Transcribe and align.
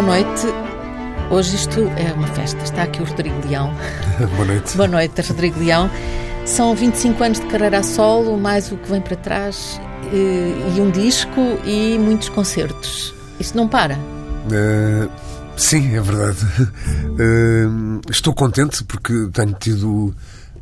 boa 0.00 0.06
noite. 0.06 0.46
Hoje 1.28 1.56
isto 1.56 1.80
é 1.96 2.12
uma 2.12 2.28
festa. 2.28 2.62
Está 2.62 2.84
aqui 2.84 3.02
o 3.02 3.04
Rodrigo 3.04 3.34
Leão. 3.48 3.74
boa 4.36 4.44
noite. 4.44 4.76
Boa 4.76 4.88
noite, 4.88 5.20
Rodrigo 5.22 5.58
Leão. 5.58 5.90
São 6.46 6.72
25 6.72 7.24
anos 7.24 7.40
de 7.40 7.46
carreira 7.46 7.78
a 7.78 7.82
solo, 7.82 8.38
mais 8.38 8.70
o 8.70 8.76
que 8.76 8.88
vem 8.88 9.00
para 9.00 9.16
trás, 9.16 9.80
e, 10.12 10.76
e 10.76 10.80
um 10.80 10.88
disco 10.92 11.40
e 11.64 11.98
muitos 11.98 12.28
concertos. 12.28 13.12
Isto 13.40 13.56
não 13.56 13.66
para? 13.66 13.96
Uh, 13.96 15.10
sim, 15.56 15.96
é 15.96 16.00
verdade. 16.00 16.44
Uh, 16.44 18.00
estou 18.08 18.32
contente 18.32 18.84
porque 18.84 19.28
tenho 19.32 19.54
tido 19.54 20.14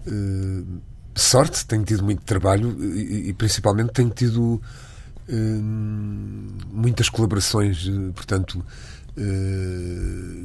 uh, 0.07 0.67
sorte, 1.15 1.67
tenho 1.67 1.85
tido 1.85 2.03
muito 2.03 2.23
trabalho 2.23 2.75
e, 2.81 3.29
e 3.29 3.33
principalmente 3.35 3.93
tenho 3.93 4.09
tido 4.09 4.63
muitas 6.73 7.09
colaborações, 7.09 7.91
portanto, 8.15 8.65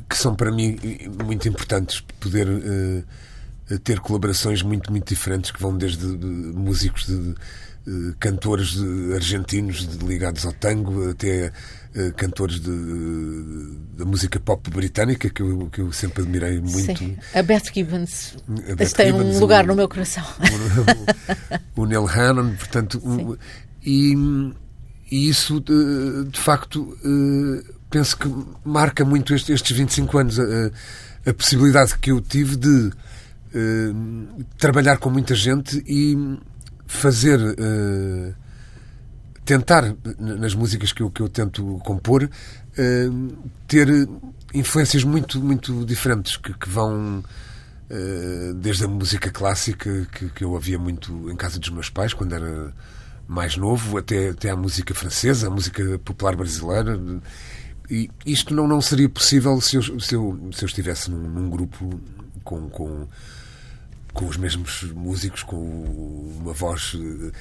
que 0.09 0.17
são 0.17 0.33
para 0.33 0.51
mim 0.51 0.77
muito 1.25 1.47
importantes 1.47 2.01
poder 2.19 2.47
ter 3.83 3.99
colaborações 3.99 4.61
muito, 4.61 4.91
muito 4.91 5.07
diferentes 5.07 5.51
que 5.51 5.61
vão 5.61 5.77
desde 5.77 6.05
músicos 6.05 7.05
de 7.05 7.35
eh, 7.87 8.13
cantores 8.19 8.77
argentinos 9.15 9.87
ligados 10.03 10.45
ao 10.45 10.53
tango, 10.53 11.09
até 11.09 11.51
uh, 11.95 12.13
cantores 12.15 12.59
da 12.59 14.05
música 14.05 14.39
pop 14.39 14.69
britânica, 14.69 15.31
que 15.31 15.41
eu, 15.41 15.67
que 15.71 15.81
eu 15.81 15.91
sempre 15.91 16.21
admirei 16.21 16.61
muito. 16.61 16.99
Sim. 16.99 17.17
A 17.33 17.41
Beth 17.41 17.73
Gibbons. 17.73 18.37
A 18.69 18.75
Beth 18.75 18.91
tem 18.91 19.07
Gibbons, 19.07 19.35
um 19.35 19.39
lugar 19.39 19.63
o, 19.63 19.67
no 19.69 19.75
meu 19.75 19.89
coração. 19.89 20.23
O, 21.75 21.81
o, 21.81 21.85
Neil 21.87 22.07
Hannon, 22.07 22.53
portanto. 22.55 23.01
Um, 23.03 23.35
e, 23.83 24.13
e, 25.09 25.27
isso, 25.27 25.59
de, 25.59 26.25
de 26.29 26.39
facto, 26.39 26.81
uh, 27.03 27.80
penso 27.91 28.17
que 28.17 28.27
marca 28.65 29.05
muito 29.05 29.35
estes, 29.35 29.49
estes 29.49 29.77
25 29.77 30.17
anos. 30.17 30.39
A, 30.39 30.71
a 31.29 31.33
possibilidade 31.35 31.95
que 31.99 32.11
eu 32.11 32.19
tive 32.19 32.55
de 32.55 32.91
trabalhar 34.57 34.97
com 34.97 35.09
muita 35.09 35.35
gente 35.35 35.83
e 35.85 36.17
fazer. 36.87 37.39
Uh, 37.39 38.33
tentar, 39.43 39.95
nas 40.17 40.53
músicas 40.53 40.93
que 40.93 41.01
eu, 41.01 41.09
que 41.09 41.21
eu 41.21 41.27
tento 41.27 41.79
compor, 41.83 42.23
uh, 42.23 43.49
ter 43.67 43.87
influências 44.53 45.03
muito, 45.03 45.39
muito 45.39 45.85
diferentes 45.85 46.37
que, 46.37 46.53
que 46.53 46.69
vão. 46.69 47.23
Uh, 47.89 48.53
desde 48.53 48.85
a 48.85 48.87
música 48.87 49.29
clássica, 49.29 50.07
que, 50.13 50.29
que 50.29 50.45
eu 50.45 50.55
havia 50.55 50.79
muito 50.79 51.29
em 51.29 51.35
casa 51.35 51.59
dos 51.59 51.69
meus 51.69 51.89
pais, 51.89 52.13
quando 52.13 52.33
era 52.33 52.73
mais 53.27 53.57
novo, 53.57 53.97
até, 53.97 54.29
até 54.29 54.49
à 54.49 54.55
música 54.55 54.93
francesa, 54.93 55.47
a 55.47 55.49
música 55.49 55.99
popular 55.99 56.37
brasileira. 56.37 56.97
E 57.91 58.09
isto 58.25 58.55
não, 58.55 58.67
não 58.67 58.81
seria 58.81 59.09
possível 59.09 59.59
se 59.59 59.75
eu, 59.75 59.99
se 59.99 60.15
eu, 60.15 60.49
se 60.53 60.63
eu 60.63 60.67
estivesse 60.67 61.11
num, 61.11 61.29
num 61.29 61.49
grupo 61.49 61.99
com, 62.43 62.69
com 62.69 63.07
com 64.13 64.25
os 64.25 64.37
mesmos 64.37 64.83
músicos, 64.93 65.43
com 65.43 65.55
uma 65.55 66.53
voz. 66.53 66.93
Uh, 66.93 67.31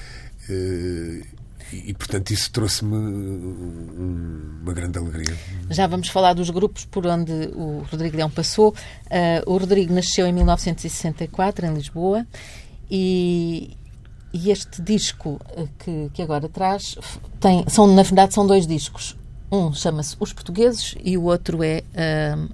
e, 1.71 1.93
portanto, 1.93 2.31
isso 2.31 2.51
trouxe-me 2.51 2.93
uma 2.93 4.73
grande 4.73 4.97
alegria. 4.97 5.37
Já 5.69 5.87
vamos 5.87 6.09
falar 6.09 6.33
dos 6.33 6.49
grupos 6.49 6.83
por 6.83 7.07
onde 7.07 7.31
o 7.53 7.85
Rodrigo 7.89 8.17
Leão 8.17 8.29
passou. 8.29 8.71
Uh, 8.71 9.49
o 9.49 9.57
Rodrigo 9.57 9.93
nasceu 9.93 10.27
em 10.27 10.33
1964, 10.33 11.65
em 11.65 11.73
Lisboa, 11.73 12.27
e, 12.89 13.77
e 14.33 14.51
este 14.51 14.81
disco 14.81 15.39
que, 15.79 16.09
que 16.13 16.21
agora 16.21 16.49
traz 16.49 16.97
tem, 17.39 17.63
são, 17.69 17.87
na 17.87 18.03
verdade, 18.03 18.33
são 18.33 18.45
dois 18.45 18.67
discos. 18.67 19.15
Um 19.51 19.73
chama-se 19.73 20.15
Os 20.19 20.31
Portugueses 20.31 20.95
e 21.03 21.17
o 21.17 21.23
outro 21.23 21.63
é 21.63 21.83
uh, 21.93 22.49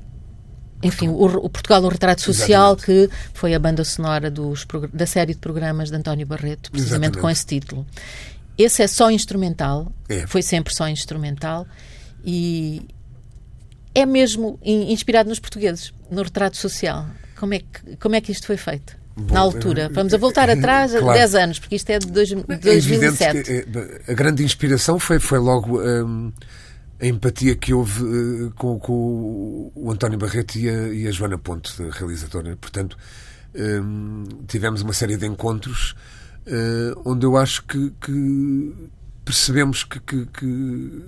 enfim, 0.82 1.08
o, 1.08 1.26
o, 1.26 1.50
Portugal, 1.50 1.84
o 1.84 1.88
Retrato 1.88 2.22
Social, 2.22 2.74
Exatamente. 2.74 3.10
que 3.10 3.16
foi 3.34 3.54
a 3.54 3.60
banda 3.60 3.84
sonora 3.84 4.30
dos, 4.30 4.66
da 4.94 5.06
série 5.06 5.34
de 5.34 5.40
programas 5.40 5.90
de 5.90 5.96
António 5.96 6.26
Barreto, 6.26 6.72
precisamente 6.72 7.18
Exatamente. 7.18 7.22
com 7.22 7.30
esse 7.30 7.46
título. 7.46 7.86
Esse 8.58 8.84
é 8.84 8.88
só 8.88 9.10
instrumental, 9.10 9.92
é. 10.10 10.26
foi 10.28 10.42
sempre 10.42 10.74
só 10.74 10.88
instrumental 10.88 11.68
e 12.24 12.88
é 13.94 14.06
mesmo 14.06 14.60
inspirado 14.64 15.30
nos 15.30 15.40
portugueses, 15.40 15.94
no 16.12 16.22
retrato 16.22 16.58
social. 16.58 17.08
Como 17.40 17.54
é 17.54 17.60
que, 17.60 17.96
como 17.98 18.16
é 18.16 18.22
que 18.22 18.32
isto 18.32 18.46
foi 18.46 18.58
feito? 18.58 18.96
Bom, 19.16 19.34
na 19.34 19.40
altura. 19.40 19.84
Eh, 19.84 19.90
Vamos 19.90 20.14
a 20.14 20.18
voltar 20.18 20.48
atrás 20.50 20.92
claro. 20.98 21.18
10 21.18 21.36
anos, 21.36 21.60
porque 21.60 21.76
isto 21.76 21.90
é 21.90 21.98
de 21.98 22.08
dois, 22.08 22.30
2007. 22.30 23.52
É 23.52 24.12
a 24.12 24.14
grande 24.14 24.44
inspiração 24.44 25.00
foi, 25.00 25.20
foi 25.20 25.40
logo. 25.40 25.82
Hum, 25.82 26.32
a 27.00 27.06
empatia 27.06 27.56
que 27.56 27.74
houve 27.74 28.04
uh, 28.04 28.52
com, 28.52 28.80
com, 28.80 29.72
o 29.76 29.92
António 29.92 30.18
Barreto 30.18 30.58
e 30.58 30.70
a, 30.70 30.88
e 30.90 31.08
a 31.08 31.12
Joana 31.12 31.38
Ponte, 31.38 31.72
a 31.82 31.92
realizadora. 31.92 32.56
Portanto, 32.56 32.98
um, 33.56 34.24
tivemos 34.48 34.82
uma 34.82 34.94
série 34.94 35.18
de 35.18 35.26
encontros 35.26 35.96
uh, 36.48 37.02
onde 37.06 37.26
eu 37.26 37.38
acho 37.38 37.64
que, 37.64 37.92
que 38.02 38.90
percebemos 39.24 39.84
que, 39.84 40.00
que, 40.00 40.26
que, 40.26 41.06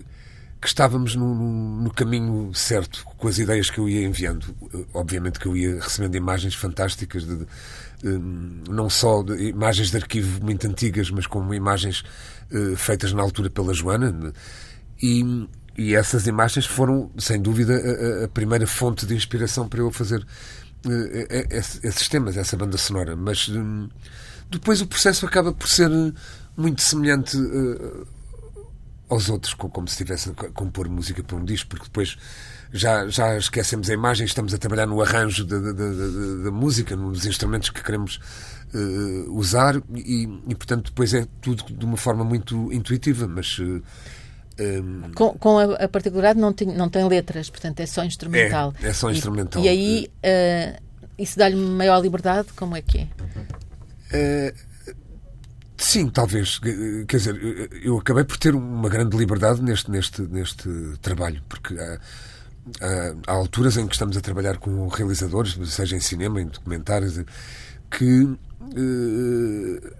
estávamos 0.63 1.16
no, 1.16 1.81
no, 1.81 1.91
caminho 1.91 2.53
certo 2.53 3.06
com 3.17 3.27
as 3.27 3.38
ideias 3.39 3.69
que 3.69 3.79
eu 3.79 3.88
ia 3.88 4.06
enviando. 4.06 4.53
Obviamente 4.94 5.39
que 5.39 5.47
eu 5.47 5.56
ia 5.56 5.75
recebendo 5.81 6.16
imagens 6.16 6.53
fantásticas 6.53 7.25
de, 7.25 7.38
de 7.38 8.19
não 8.69 8.89
só 8.89 9.23
de 9.23 9.50
imagens 9.50 9.89
de 9.91 9.97
arquivo 9.97 10.44
muito 10.44 10.67
antigas, 10.67 11.09
mas 11.09 11.25
como 11.25 11.53
imagens 11.53 12.03
uh, 12.51 12.75
feitas 12.75 13.13
na 13.13 13.21
altura 13.21 13.50
pela 13.50 13.73
Joana. 13.73 14.33
E, 15.01 15.47
e 15.79 15.95
essas 15.95 16.28
imagens 16.28 16.66
foram, 16.66 17.09
sem 17.17 17.41
dúvida, 17.41 17.73
a, 17.73 18.25
a 18.25 18.28
primeira 18.28 18.67
fonte 18.67 19.06
de 19.06 19.16
inspiração 19.16 19.67
para 19.67 19.79
eu 19.79 19.91
fazer 19.91 20.19
uh, 20.19 21.84
esses 21.84 22.07
temas, 22.07 22.35
essa 22.35 22.57
banda 22.57 22.78
sonora. 22.78 23.16
Mas 23.16 23.47
um, 23.47 23.88
depois 24.50 24.81
o 24.81 24.88
processo 24.88 25.25
acaba 25.25 25.53
por 25.53 25.69
ser 25.69 25.89
muito 26.57 26.81
semelhante 26.81 27.38
aos 29.09 29.29
outros, 29.29 29.53
como 29.53 29.88
se 29.88 29.94
estivesse 29.94 30.29
a 30.29 30.34
compor 30.51 30.88
música 30.88 31.23
para 31.23 31.35
um 31.35 31.44
disco, 31.44 31.69
porque 31.69 31.85
depois 31.85 32.18
já, 32.72 33.07
já 33.07 33.38
esquecemos 33.38 33.89
a 33.89 33.94
imagem, 33.94 34.25
estamos 34.25 34.53
a 34.53 34.57
trabalhar 34.57 34.85
no 34.85 35.01
arranjo 35.01 35.44
da, 35.45 35.59
da 35.59 36.51
música, 36.51 36.95
nos 36.95 37.25
instrumentos 37.25 37.72
que 37.72 37.81
queremos 37.81 38.19
uh, 38.73 39.31
usar, 39.31 39.81
e, 39.95 40.29
e, 40.47 40.56
portanto 40.56 40.85
depois 40.85 41.13
é 41.13 41.25
tudo 41.41 41.63
de 41.73 41.85
uma 41.85 41.97
forma 41.97 42.23
muito 42.23 42.72
intuitiva, 42.72 43.28
mas. 43.28 43.57
Uh, 43.57 43.81
um... 44.59 45.11
Com, 45.13 45.33
com 45.33 45.59
a, 45.59 45.87
particularidade 45.87 46.39
não 46.39 46.53
tem, 46.53 46.67
não 46.67 46.89
tem 46.89 47.07
letras, 47.07 47.49
portanto 47.49 47.79
é 47.79 47.85
só 47.85 48.03
instrumental. 48.03 48.73
É, 48.81 48.89
é 48.89 48.93
só 48.93 49.09
instrumental. 49.09 49.61
E, 49.61 49.65
e 49.65 49.69
aí 49.69 50.11
uh, 50.23 50.81
isso 51.17 51.37
dá-lhe 51.37 51.55
maior 51.55 51.99
liberdade? 52.01 52.49
Como 52.55 52.75
é 52.75 52.81
que 52.81 52.99
é? 52.99 54.51
Uh, 54.51 54.55
sim, 55.77 56.09
talvez. 56.09 56.59
Quer 57.07 57.17
dizer, 57.17 57.69
eu 57.83 57.97
acabei 57.97 58.23
por 58.23 58.37
ter 58.37 58.55
uma 58.55 58.89
grande 58.89 59.15
liberdade 59.17 59.61
neste, 59.61 59.89
neste, 59.89 60.21
neste 60.21 60.69
trabalho, 61.01 61.41
porque 61.47 61.77
há, 61.77 61.99
há, 62.81 63.15
há 63.27 63.33
alturas 63.33 63.77
em 63.77 63.87
que 63.87 63.93
estamos 63.93 64.17
a 64.17 64.21
trabalhar 64.21 64.57
com 64.57 64.87
realizadores, 64.87 65.57
seja 65.69 65.95
em 65.95 66.01
cinema, 66.01 66.41
em 66.41 66.47
documentários, 66.47 67.17
que 67.89 68.23
uh, 68.23 68.37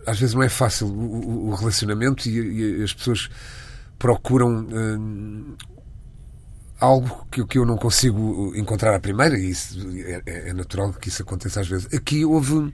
às 0.06 0.20
vezes 0.20 0.36
não 0.36 0.44
é 0.44 0.50
fácil 0.50 0.88
o, 0.88 1.50
o 1.50 1.56
relacionamento 1.56 2.28
e, 2.28 2.80
e 2.80 2.84
as 2.84 2.94
pessoas 2.94 3.30
procuram 4.00 4.62
uh, 4.62 5.58
algo 6.80 7.28
que, 7.30 7.46
que 7.46 7.58
eu 7.58 7.66
não 7.66 7.78
consigo 7.78 8.54
encontrar 8.56 8.96
à 8.96 9.00
primeira, 9.00 9.38
e 9.38 9.50
isso 9.50 9.78
é, 10.06 10.22
é, 10.26 10.50
é 10.50 10.54
natural 10.54 10.94
que 10.94 11.10
isso 11.10 11.22
aconteça 11.22 11.60
às 11.60 11.68
vezes. 11.68 11.94
Aqui 11.94 12.26
houve. 12.26 12.74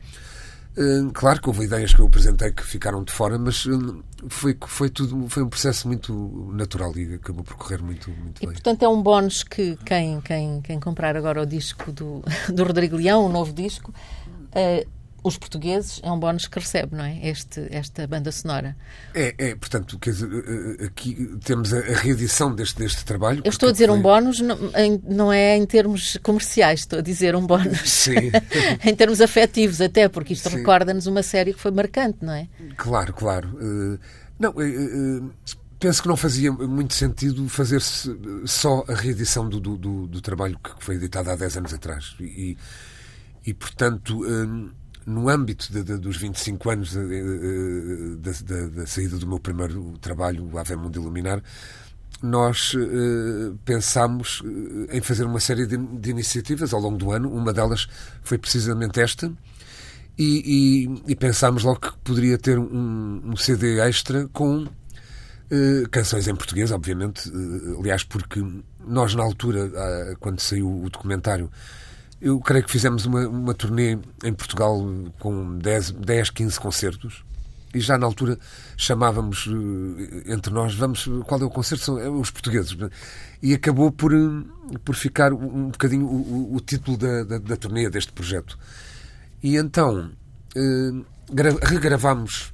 Uh, 0.78 1.10
claro 1.14 1.42
que 1.42 1.48
houve 1.48 1.64
ideias 1.64 1.94
que 1.94 2.02
eu 2.02 2.06
apresentei 2.06 2.52
que 2.52 2.62
ficaram 2.62 3.02
de 3.02 3.12
fora, 3.12 3.40
mas 3.40 3.66
uh, 3.66 4.04
foi, 4.28 4.58
foi 4.68 4.90
tudo 4.90 5.30
foi 5.30 5.42
um 5.42 5.48
processo 5.48 5.88
muito 5.88 6.52
natural 6.54 6.92
e 6.98 7.14
acabou 7.14 7.46
por 7.46 7.56
correr 7.56 7.82
muito, 7.82 8.12
muito 8.12 8.44
e, 8.44 8.46
bem. 8.46 8.54
Portanto, 8.54 8.84
é 8.84 8.90
um 8.90 9.02
bónus 9.02 9.42
que 9.42 9.78
quem, 9.86 10.20
quem, 10.20 10.62
quem 10.62 10.78
comprar 10.78 11.16
agora 11.16 11.42
o 11.42 11.46
disco 11.46 11.94
do, 11.94 12.22
do 12.54 12.64
Rodrigo 12.66 12.98
Leão, 12.98 13.26
o 13.26 13.30
novo 13.30 13.54
disco, 13.54 13.94
uh, 14.52 14.90
os 15.26 15.38
portugueses 15.38 16.00
é 16.04 16.12
um 16.12 16.20
bónus 16.20 16.46
que 16.46 16.60
recebe, 16.60 16.96
não 16.96 17.04
é? 17.04 17.28
Este, 17.28 17.68
esta 17.72 18.06
banda 18.06 18.32
sonora. 18.32 18.78
É, 19.12 19.34
é 19.40 19.56
portanto, 19.56 19.98
quer 19.98 20.12
dizer, 20.12 20.30
eh, 20.32 20.84
eh, 20.84 20.86
aqui 20.86 21.36
temos 21.44 21.74
a, 21.74 21.80
reedição 21.80 22.54
deste, 22.54 22.78
deste 22.78 23.04
trabalho. 23.04 23.42
Eu 23.44 23.50
estou 23.50 23.70
a 23.70 23.72
dizer 23.72 23.88
foi... 23.88 23.98
um 23.98 24.02
bónus, 24.04 24.40
não, 24.40 24.56
em, 24.76 25.02
não 25.04 25.34
é 25.34 25.58
em 25.58 25.66
termos 25.66 26.18
comerciais, 26.22 26.82
estou 26.82 27.00
a 27.00 27.02
dizer 27.02 27.36
um 27.36 27.44
bónus. 27.44 27.90
Sim. 27.90 28.32
em 28.86 28.96
termos 28.96 29.20
afetivos, 29.20 29.82
até, 29.82 30.08
porque 30.08 30.34
isto 30.34 30.48
recorda-nos 30.48 31.08
uma 31.08 31.24
série 31.24 31.54
que 31.56 31.60
foi 31.60 31.72
marcante, 31.72 32.20
não 32.22 32.34
é? 32.34 32.48
Claro, 32.78 33.12
claro. 33.12 33.50
Uh, 33.56 34.00
não, 34.38 34.52
uh, 34.52 35.24
uh, 35.24 35.34
penso 35.80 36.04
que 36.04 36.08
não 36.08 36.16
fazia 36.16 36.52
muito 36.52 36.94
sentido 36.94 37.50
fazer-se 37.50 38.16
só 38.46 38.86
a 38.88 38.94
reedição 38.94 39.50
do, 39.50 39.60
do, 39.60 39.76
do, 39.76 40.08
do, 40.08 40.22
trabalho 40.22 40.60
que 40.60 40.84
foi 40.84 40.96
editado 40.96 41.32
há 41.32 41.36
10 41.36 41.58
anos 41.58 41.74
atrás. 41.74 42.16
E, 42.20 42.56
e 43.44 43.54
portanto 43.56 44.22
no 45.06 45.30
âmbito 45.30 45.72
de, 45.72 45.84
de, 45.84 45.98
dos 45.98 46.18
25 46.18 46.70
anos 46.70 46.94
da, 46.94 47.02
da, 48.32 48.68
da, 48.68 48.88
saída 48.88 49.18
do 49.18 49.28
meu 49.28 49.40
primeiro 49.40 49.98
trabalho, 50.00 50.58
Ave 50.58 50.76
Mundo 50.76 51.00
Iluminar, 51.00 51.44
nós 52.22 52.74
uh, 52.74 53.58
pensámos 53.64 54.42
em 54.90 55.02
fazer 55.02 55.26
uma 55.26 55.40
série 55.40 55.66
de, 55.66 55.78
de, 55.78 56.10
iniciativas 56.10 56.74
ao 56.74 56.80
longo 56.80 56.98
do 56.98 57.12
ano. 57.12 57.32
Uma 57.32 57.54
delas 57.54 57.88
foi 58.24 58.38
precisamente 58.38 59.00
esta. 59.00 59.32
E, 60.18 60.88
e, 61.08 61.12
e 61.12 61.16
pensámos 61.16 61.64
logo 61.64 61.82
que 61.82 61.98
poderia 62.00 62.38
ter 62.38 62.58
um, 62.58 63.22
um 63.26 63.36
CD 63.36 63.80
extra 63.80 64.30
com 64.30 64.64
uh, 64.64 65.90
canções 65.92 66.28
em 66.28 66.36
português, 66.36 66.72
obviamente. 66.72 67.30
Aliás, 67.78 68.04
porque 68.04 68.42
nós, 68.88 69.14
na 69.14 69.24
altura, 69.24 69.66
uh, 69.66 70.18
quando 70.20 70.40
saiu 70.40 70.84
o 70.84 70.90
documentário, 70.90 71.52
eu 72.22 72.40
creio 72.40 72.64
que 72.64 72.72
fizemos 72.72 73.06
uma, 73.06 73.28
uma 73.28 73.54
turnê 73.54 73.98
em 74.24 74.34
Portugal 74.34 74.80
com 75.20 75.58
10, 75.58 75.92
10 75.92 76.30
15 76.30 76.60
concertos 76.60 77.24
e 77.76 77.80
já 77.82 77.98
na 77.98 78.06
altura 78.06 78.40
chamávamos 78.78 79.50
eh, 79.50 80.34
entre 80.34 80.54
nós, 80.54 80.74
vamos, 80.76 81.10
qual 81.28 81.42
é 81.42 81.44
o 81.44 81.50
concerto? 81.50 81.84
São 81.84 82.00
é, 82.00 82.10
os 82.10 82.32
portugueses. 82.32 82.76
E 83.44 83.54
acabou 83.54 83.92
por, 83.92 84.14
eh, 84.14 84.78
por 84.86 84.96
ficar 84.96 85.34
um 85.34 85.70
bocadinho 85.70 86.06
o, 86.06 86.56
o 86.56 86.60
título 86.62 86.98
da, 86.98 87.24
da, 87.26 87.38
da 87.38 87.58
turnê 87.58 87.90
deste 87.90 88.14
projeto. 88.14 88.58
E 89.44 89.58
então 89.58 90.10
eh, 90.56 90.92
regravámos 91.64 92.54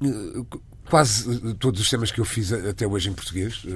eh, 0.00 0.58
quase 0.88 1.54
todos 1.54 1.80
os 1.80 1.90
temas 1.90 2.12
que 2.12 2.20
eu 2.20 2.24
fiz 2.24 2.52
até 2.52 2.86
hoje 2.86 3.10
em 3.10 3.12
português. 3.12 3.66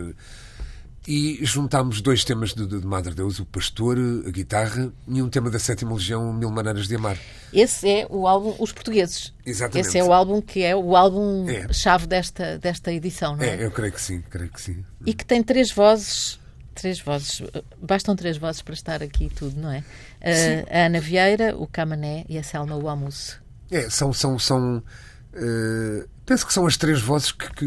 E 1.06 1.38
juntámos 1.42 2.00
dois 2.00 2.24
temas 2.24 2.54
de, 2.54 2.66
de, 2.66 2.80
de 2.80 2.86
Madre 2.86 3.14
Deus, 3.14 3.38
o 3.38 3.44
Pastor, 3.44 3.98
a 4.26 4.30
guitarra 4.30 4.90
e 5.06 5.20
um 5.20 5.28
tema 5.28 5.50
da 5.50 5.58
Sétima 5.58 5.92
Legião, 5.92 6.32
Mil 6.32 6.50
Maneiras 6.50 6.88
de 6.88 6.96
Amar. 6.96 7.18
Esse 7.52 7.88
é 7.88 8.06
o 8.08 8.26
álbum 8.26 8.54
Os 8.58 8.72
Portugueses. 8.72 9.34
Exatamente. 9.44 9.86
Esse 9.86 9.98
é 9.98 10.04
o 10.04 10.12
álbum 10.12 10.40
que 10.40 10.62
é 10.62 10.74
o 10.74 10.96
álbum-chave 10.96 12.04
é. 12.04 12.06
desta, 12.06 12.58
desta 12.58 12.90
edição, 12.90 13.36
não 13.36 13.44
é? 13.44 13.50
É, 13.50 13.66
eu 13.66 13.70
creio 13.70 13.92
que 13.92 14.00
sim, 14.00 14.22
creio 14.30 14.50
que 14.50 14.60
sim. 14.60 14.82
E 15.04 15.12
que 15.12 15.26
tem 15.26 15.42
três 15.42 15.70
vozes, 15.70 16.40
três 16.74 16.98
vozes, 17.00 17.42
bastam 17.78 18.16
três 18.16 18.38
vozes 18.38 18.62
para 18.62 18.74
estar 18.74 19.02
aqui 19.02 19.28
tudo, 19.28 19.60
não 19.60 19.70
é? 19.70 19.80
Uh, 19.80 20.66
a 20.70 20.86
Ana 20.86 21.00
Vieira, 21.00 21.54
o 21.54 21.66
Camané 21.66 22.24
e 22.30 22.38
a 22.38 22.42
Selma 22.42 22.78
Wamus. 22.78 23.38
É, 23.70 23.90
são, 23.90 24.10
são, 24.10 24.38
são 24.38 24.78
uh, 24.78 26.08
penso 26.24 26.46
que 26.46 26.52
são 26.52 26.66
as 26.66 26.78
três 26.78 27.00
vozes 27.00 27.30
que, 27.30 27.50
que 27.52 27.66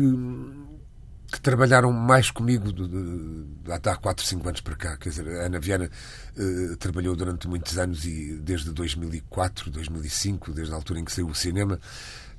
que 1.32 1.42
trabalharam 1.42 1.92
mais 1.92 2.32
comigo 2.32 2.72
de, 2.72 2.88
de, 2.88 3.44
de, 3.64 3.72
há 3.72 3.96
4, 3.96 4.26
5 4.26 4.48
anos 4.48 4.62
para 4.62 4.76
cá. 4.76 4.98
Quer 4.98 5.10
dizer, 5.10 5.28
a 5.28 5.46
Ana 5.46 5.60
Viana 5.60 5.90
uh, 6.38 6.78
trabalhou 6.78 7.16
durante 7.16 7.48
muitos 7.48 7.78
anos 7.78 8.06
e 8.06 8.36
desde 8.42 8.72
2004, 8.72 9.70
2005, 9.70 10.54
desde 10.54 10.74
a 10.74 10.78
altura 10.78 11.00
em 11.00 11.06
que 11.06 11.12
saiu 11.12 11.28
o 11.28 11.36
cinema. 11.36 11.80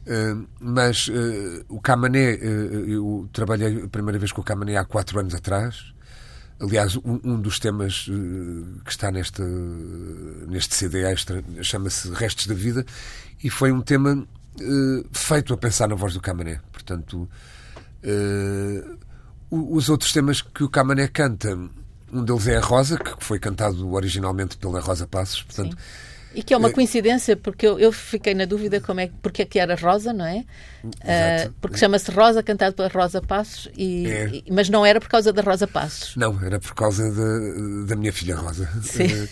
Uh, 0.07 0.49
mas 0.59 1.09
uh, 1.09 1.65
o 1.69 1.81
Camané, 1.81 2.39
eu 2.41 3.29
trabalhei 3.31 3.83
a 3.83 3.89
primeira 3.89 4.19
vez 4.19 4.33
com 4.33 4.41
o 4.41 4.45
Camané 4.45 4.77
há 4.79 4.85
4 4.85 5.21
anos 5.21 5.35
atrás. 5.35 5.93
Aliás, 6.59 6.97
um, 6.97 7.21
um 7.23 7.41
dos 7.41 7.59
temas 7.61 8.07
que 8.85 8.91
está 8.91 9.13
neste, 9.13 9.43
neste 10.49 10.75
CD 10.75 11.05
extra 11.05 11.45
chama-se 11.63 12.11
Restos 12.13 12.49
da 12.49 12.55
Vida 12.55 12.85
e 13.45 13.49
foi 13.49 13.71
um 13.71 13.81
tema 13.81 14.27
feito 15.13 15.55
a 15.55 15.57
pensar 15.57 15.87
na 15.87 15.95
voz 15.95 16.15
do 16.15 16.21
Camané. 16.21 16.61
Portanto, 16.73 17.29
Uh, 18.05 18.99
os 19.51 19.89
outros 19.89 20.13
temas 20.13 20.43
que 20.43 20.63
o 20.63 20.69
Camané 20.69 21.09
canta, 21.09 21.59
um 22.13 22.25
deles 22.25 22.47
é 22.49 22.57
a 22.57 22.61
Rosa, 22.61 22.99
que 22.99 23.25
foi 23.25 23.39
cantado 23.39 23.93
originalmente 23.93 24.57
pela 24.57 24.81
Rosa 24.81 25.07
Passos, 25.07 25.43
portanto. 25.43 25.77
Sim. 25.77 26.09
E 26.35 26.43
que 26.43 26.53
é 26.53 26.57
uma 26.57 26.69
eh, 26.69 26.73
coincidência, 26.73 27.37
porque 27.37 27.67
eu, 27.67 27.79
eu, 27.79 27.91
fiquei 27.91 28.35
na 28.35 28.45
dúvida 28.45 28.81
como 28.81 29.01
é, 29.01 29.11
porque 29.23 29.43
é 29.43 29.45
que 29.47 29.59
era 29.59 29.75
Rosa, 29.75 30.13
não 30.13 30.27
é? 30.27 30.45
Uh, 30.85 31.53
porque 31.61 31.79
chama-se 31.79 32.11
Rosa, 32.11 32.43
cantado 32.43 32.77
pela 32.77 32.89
Rosa 32.89 33.23
Passos, 33.23 33.69
e, 33.77 34.07
é. 34.07 34.29
e, 34.29 34.45
mas 34.51 34.69
não 34.69 34.85
era 34.85 35.01
por 35.01 35.09
causa 35.09 35.33
da 35.33 35.41
Rosa 35.41 35.67
Passos. 35.67 36.15
Não, 36.17 36.39
era 36.45 36.61
por 36.61 36.75
causa 36.75 37.11
de, 37.11 37.87
da 37.87 37.97
minha 37.97 38.13
filha 38.13 38.37
Rosa. 38.37 38.69
Sim. 38.83 39.29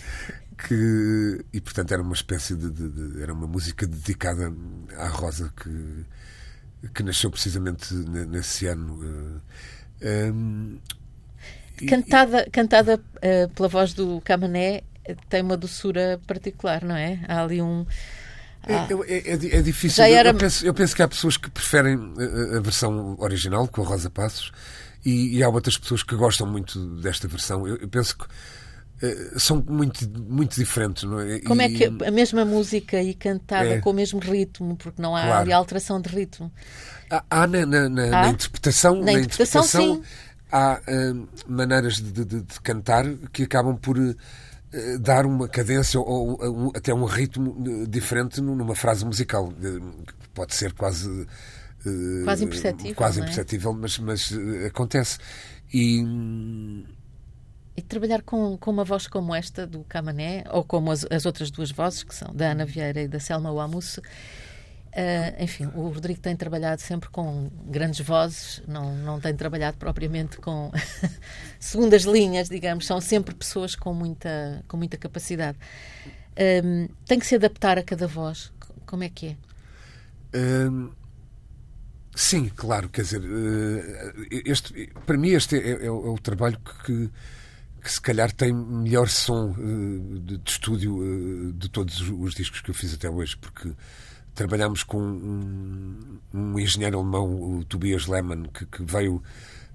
Que, 0.57 1.45
e 1.53 1.61
portanto 1.61 1.91
era 1.91 2.01
uma 2.01 2.15
espécie 2.15 2.55
de, 2.55 2.71
de, 2.71 2.89
de, 2.89 3.21
Era 3.21 3.31
uma 3.31 3.45
música 3.45 3.85
dedicada 3.85 4.51
à 4.97 5.07
Rosa 5.07 5.53
que 5.55 5.69
que 6.93 7.03
nasceu 7.03 7.29
precisamente 7.31 7.93
nesse 7.93 8.67
ano. 8.67 9.41
Eh, 10.01 10.31
um, 10.31 10.79
cantada 11.87 12.43
e, 12.47 12.49
cantada 12.49 12.95
uh, 12.95 13.49
pela 13.53 13.67
voz 13.67 13.93
do 13.93 14.21
Camané 14.21 14.83
tem 15.29 15.41
uma 15.41 15.57
doçura 15.57 16.19
particular, 16.27 16.83
não 16.83 16.95
é? 16.95 17.19
Há 17.27 17.43
ali 17.43 17.61
um. 17.61 17.85
É, 18.67 18.75
ah, 18.75 18.87
é, 19.07 19.31
é, 19.31 19.57
é, 19.59 19.61
difícil. 19.61 20.03
Era... 20.03 20.29
Eu, 20.29 20.35
penso, 20.35 20.65
eu, 20.65 20.73
penso, 20.73 20.95
que 20.95 21.01
há 21.01 21.07
pessoas 21.07 21.37
que 21.37 21.49
preferem 21.49 22.13
a, 22.17 22.57
a 22.57 22.59
versão 22.59 23.15
original, 23.19 23.67
com 23.67 23.81
a 23.81 23.85
Rosa 23.85 24.09
Passos, 24.09 24.51
e, 25.05 25.37
e, 25.37 25.43
há 25.43 25.47
outras 25.47 25.77
pessoas 25.77 26.03
que 26.03 26.15
gostam 26.15 26.45
muito 26.45 26.77
desta 27.01 27.27
versão. 27.27 27.65
Eu, 27.65 27.77
eu 27.77 27.87
penso 27.87 28.17
que 28.17 28.25
eh, 28.25 28.27
são 29.37 29.63
muito, 29.67 30.09
muito 30.09 30.55
diferentes. 30.55 31.03
Não 31.03 31.19
é? 31.19 31.39
Como 31.39 31.61
e, 31.61 31.65
é 31.65 31.69
que 31.69 31.85
a 32.05 32.11
mesma 32.11 32.43
música 32.43 33.01
e 33.01 33.13
cantada 33.13 33.75
é, 33.75 33.81
com 33.81 33.91
o 33.91 33.93
mesmo 33.93 34.19
ritmo, 34.19 34.75
porque 34.75 35.01
não 35.01 35.15
há 35.15 35.23
claro. 35.23 35.53
alteração 35.53 36.01
de 36.01 36.09
ritmo? 36.09 36.51
Há, 37.09 37.23
há 37.29 37.47
na, 37.47 37.65
na, 37.65 37.89
na, 37.89 38.07
na, 38.07 38.29
interpretação, 38.29 39.01
na, 39.01 39.13
interpretação, 39.13 40.01
interpretação 40.01 40.03
há 40.51 40.81
uh, 40.87 41.27
maneiras 41.47 41.95
de, 41.95 42.25
de, 42.25 42.41
de, 42.41 42.61
cantar 42.61 43.05
que 43.31 43.43
acabam 43.43 43.77
por 43.77 43.97
uh, 43.97 44.15
dar 44.99 45.25
uma 45.25 45.47
cadência 45.47 45.99
ou, 45.99 46.39
ou, 46.41 46.73
até 46.75 46.93
um 46.93 47.05
ritmo 47.05 47.87
diferente 47.87 48.41
numa 48.41 48.75
frase 48.75 49.05
musical. 49.05 49.53
Pode 50.33 50.55
ser 50.55 50.73
quase. 50.73 51.09
Uh, 51.85 52.23
quase 52.23 52.45
imperceptível. 52.45 52.95
Quase 52.95 53.19
é? 53.19 53.23
imperceptível, 53.23 53.73
mas, 53.73 53.99
mas 53.99 54.33
acontece. 54.65 55.17
E 55.73 56.01
e 57.77 57.81
trabalhar 57.83 58.23
com, 58.23 58.57
com 58.57 58.71
uma 58.71 58.83
voz 58.83 59.05
como 59.05 59.35
esta 59.35 59.67
do 59.67 59.83
Camané, 59.83 60.43
ou 60.49 60.63
como 60.63 60.91
as, 60.91 61.05
as 61.11 61.27
outras 61.27 61.51
duas 61.51 61.69
vozes, 61.69 62.01
que 62.01 62.15
são 62.15 62.33
da 62.33 62.51
Ana 62.51 62.65
Vieira 62.65 63.03
e 63.03 63.07
da 63.07 63.19
Selma 63.19 63.53
Wamus, 63.53 63.99
uh, 63.99 64.01
enfim, 65.39 65.67
o 65.75 65.89
Rodrigo 65.89 66.19
tem 66.19 66.35
trabalhado 66.35 66.81
sempre 66.81 67.07
com 67.09 67.51
grandes 67.67 67.99
vozes, 67.99 68.63
não, 68.67 68.95
não 68.95 69.19
tem 69.19 69.35
trabalhado 69.35 69.77
propriamente 69.77 70.37
com 70.37 70.71
segundas 71.59 72.01
linhas, 72.01 72.49
digamos, 72.49 72.87
são 72.87 72.99
sempre 72.99 73.35
pessoas 73.35 73.75
com 73.75 73.93
muita, 73.93 74.63
com 74.67 74.75
muita 74.75 74.97
capacidade. 74.97 75.59
Um, 76.35 76.41
ehm, 76.41 76.87
tem 77.05 77.19
que 77.19 77.27
se 77.27 77.35
adaptar 77.35 77.77
a 77.77 77.83
cada 77.83 78.07
voz. 78.07 78.51
Como 78.87 79.03
é 79.03 79.09
que 79.09 79.27
é? 79.27 79.37
Um, 80.35 80.39
ehm, 80.39 80.89
sim, 82.15 82.49
claro, 82.55 82.89
quer 82.89 83.03
dizer, 83.03 83.21
eh, 83.23 84.41
este, 84.45 84.91
para 85.05 85.17
mim 85.17 85.29
este 85.29 85.57
é, 85.57 85.83
é, 85.83 85.85
é 85.85 85.91
o 85.91 86.17
trabalho 86.17 86.59
que 86.59 86.83
que 86.83 87.11
se 87.91 88.01
calhar 88.01 88.31
tem 88.31 88.53
melhor 88.53 89.07
som 89.07 89.51
uh, 89.51 90.19
de, 90.19 90.37
de, 90.37 90.49
estúdio 90.51 90.97
uh, 90.97 91.53
de 91.53 91.69
todos 91.69 92.01
os 92.01 92.33
discos 92.33 92.61
que 92.61 92.69
eu 92.69 92.75
fiz 92.75 92.93
até 92.93 93.09
hoje, 93.09 93.37
porque 93.37 93.71
trabalhámos 94.33 94.83
com 94.83 95.01
um, 95.01 96.19
um 96.33 96.59
engenheiro 96.59 96.99
alemão, 96.99 97.59
o 97.59 97.65
Tobias 97.65 98.07
Lehmann, 98.07 98.43
que, 98.53 98.65
que 98.65 98.83
veio 98.83 99.15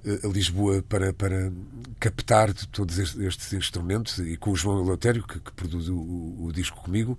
uh, 0.04 0.28
a 0.28 0.33
Lisboa 0.33 0.83
para, 0.88 1.12
para 1.12 1.52
captar 1.99 2.52
todos 2.71 2.99
estes, 2.99 3.52
instrumentos 3.52 4.19
e 4.19 4.37
com 4.37 4.50
o 4.50 4.57
João 4.57 4.83
Eleutério, 4.83 5.26
que, 5.26 5.40
que 5.40 5.52
produz 5.52 5.88
o, 5.88 5.97
o, 5.97 6.52
disco 6.52 6.81
comigo. 6.81 7.19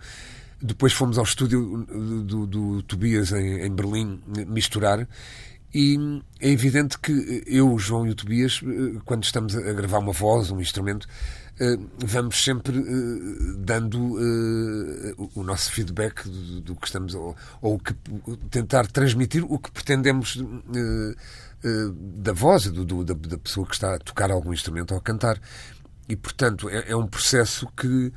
Depois 0.61 0.93
fomos 0.93 1.17
ao 1.17 1.25
estúdio 1.25 1.85
do, 1.85 2.23
do, 2.23 2.47
do 2.47 2.83
Tobias 2.83 3.33
em, 3.33 3.65
em 3.65 3.71
Berlim 3.75 4.21
misturar 4.47 5.07
e 5.73 6.21
é 6.39 6.49
evidente 6.49 6.99
que 6.99 7.43
eu, 7.47 7.73
o 7.73 7.79
João 7.79 8.05
e 8.05 8.11
o 8.11 8.15
Tobias, 8.15 8.61
eh, 8.63 8.99
quando 9.05 9.23
estamos 9.23 9.55
a 9.55 9.73
gravar 9.73 9.97
uma 9.97 10.13
voz, 10.13 10.51
um 10.51 10.61
instrumento, 10.61 11.07
eh, 11.59 11.77
vamos 11.97 12.43
sempre 12.43 12.77
eh, 12.77 13.53
dando 13.57 13.97
o 15.33 15.41
nosso 15.41 15.71
feedback 15.71 16.29
do 16.61 16.75
que 16.75 16.85
estamos, 16.85 17.15
ou, 17.15 17.35
ou 17.59 17.79
que, 17.79 17.95
tentar 18.51 18.85
transmitir 18.85 19.43
o 19.51 19.57
que 19.57 19.71
pretendemos 19.71 20.43
da 22.21 22.33
voz, 22.33 22.67
do, 22.67 23.03
da, 23.03 23.13
da, 23.13 23.37
pessoa 23.37 23.65
que 23.65 23.73
está 23.73 23.95
a 23.95 23.99
tocar 23.99 24.29
algum 24.29 24.53
instrumento 24.53 24.91
ou 24.91 24.97
a 24.97 25.01
cantar. 25.01 25.39
E, 26.07 26.15
portanto, 26.15 26.69
é, 26.69 26.91
é 26.91 26.95
um 26.95 27.07
processo 27.07 27.67
que. 27.75 28.11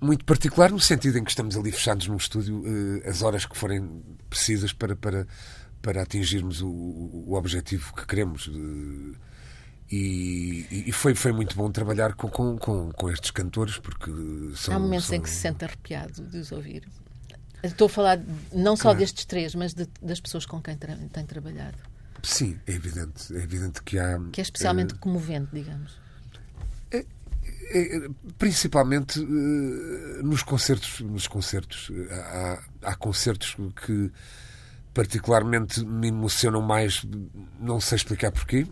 muito 0.00 0.24
particular 0.24 0.72
no 0.72 0.80
sentido 0.80 1.18
em 1.18 1.24
que 1.24 1.30
estamos 1.30 1.56
ali 1.56 1.70
fechados 1.70 2.08
num 2.08 2.16
estúdio 2.16 2.64
as 3.04 3.22
horas 3.22 3.44
que 3.44 3.56
forem 3.56 4.02
precisas 4.30 4.72
para, 4.72 4.96
para 4.96 5.26
para 5.80 6.02
atingirmos 6.02 6.60
o, 6.60 6.68
o 6.68 7.34
objetivo 7.34 7.94
que 7.94 8.06
queremos. 8.06 8.50
E, 9.90 10.84
e, 10.86 10.92
foi, 10.92 11.14
foi 11.14 11.32
muito 11.32 11.56
bom 11.56 11.70
trabalhar 11.70 12.12
com, 12.14 12.28
com, 12.28 12.92
com, 12.92 13.10
estes 13.10 13.30
cantores, 13.30 13.78
porque 13.78 14.10
são. 14.54 14.74
Há 14.74 14.78
momentos 14.78 15.06
são... 15.06 15.16
em 15.16 15.22
que 15.22 15.30
se 15.30 15.36
sente 15.36 15.64
arrepiado 15.64 16.26
de 16.26 16.38
os 16.38 16.52
ouvir. 16.52 16.86
Estou 17.62 17.86
a 17.86 17.88
falar 17.88 18.20
não 18.52 18.76
só 18.76 18.82
claro. 18.82 18.98
destes 18.98 19.24
três, 19.24 19.54
mas 19.54 19.72
de, 19.72 19.88
das 20.02 20.20
pessoas 20.20 20.44
com 20.44 20.60
quem 20.60 20.76
tra 20.76 20.94
tem 21.12 21.24
trabalhado. 21.24 21.78
Sim, 22.22 22.58
é 22.66 22.72
evidente. 22.72 23.34
É 23.34 23.42
evidente 23.42 23.82
que 23.82 23.98
há. 23.98 24.20
Que 24.30 24.40
é 24.40 24.42
especialmente 24.42 24.94
uh, 24.94 24.98
comovente, 24.98 25.48
digamos. 25.52 25.98
É, 26.90 27.04
é, 27.70 28.08
principalmente 28.36 29.18
uh, 29.20 30.22
nos 30.22 30.42
concertos. 30.42 31.00
Nos 31.00 31.26
concertos. 31.26 31.90
Há, 32.10 32.62
há 32.82 32.94
concertos 32.94 33.56
que 33.84 34.12
particularmente 34.98 35.84
me 35.86 36.08
emocionam 36.08 36.60
mais, 36.60 37.06
não 37.60 37.80
sei 37.80 37.94
explicar 37.94 38.32
porquê, 38.32 38.66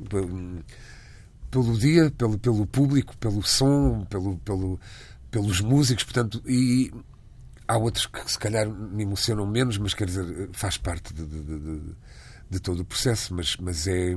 pelo 1.48 1.78
dia, 1.78 2.10
pelo, 2.10 2.36
pelo 2.36 2.66
público, 2.66 3.16
pelo 3.16 3.44
som, 3.44 4.04
pelo, 4.10 4.36
pelo, 4.38 4.80
pelos 5.30 5.60
músicos, 5.60 6.02
portanto, 6.02 6.42
e 6.44 6.92
há 7.68 7.78
outros 7.78 8.06
que 8.06 8.28
se 8.28 8.36
calhar 8.40 8.68
me 8.68 9.04
emocionam 9.04 9.46
menos, 9.46 9.78
mas 9.78 9.94
quer 9.94 10.06
dizer, 10.06 10.48
faz 10.50 10.76
parte 10.76 11.14
de, 11.14 11.24
de, 11.24 11.42
de, 11.44 11.80
de 12.48 12.60
todo 12.60 12.80
o 12.80 12.84
processo, 12.84 13.34
mas, 13.34 13.56
mas 13.56 13.88
é, 13.88 14.12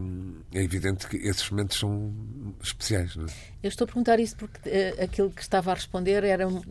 é 0.54 0.64
evidente 0.64 1.08
que 1.08 1.18
esses 1.18 1.50
momentos 1.50 1.80
são 1.80 2.14
especiais. 2.62 3.16
Não 3.16 3.26
é? 3.26 3.30
Eu 3.64 3.70
estou 3.70 3.86
a 3.86 3.88
perguntar 3.88 4.20
isso 4.20 4.36
porque 4.36 4.70
uh, 4.70 5.04
aquilo 5.04 5.32
que 5.32 5.42
estava 5.42 5.72
a 5.72 5.74
responder 5.74 6.24
era 6.24 6.48
uh, 6.48 6.62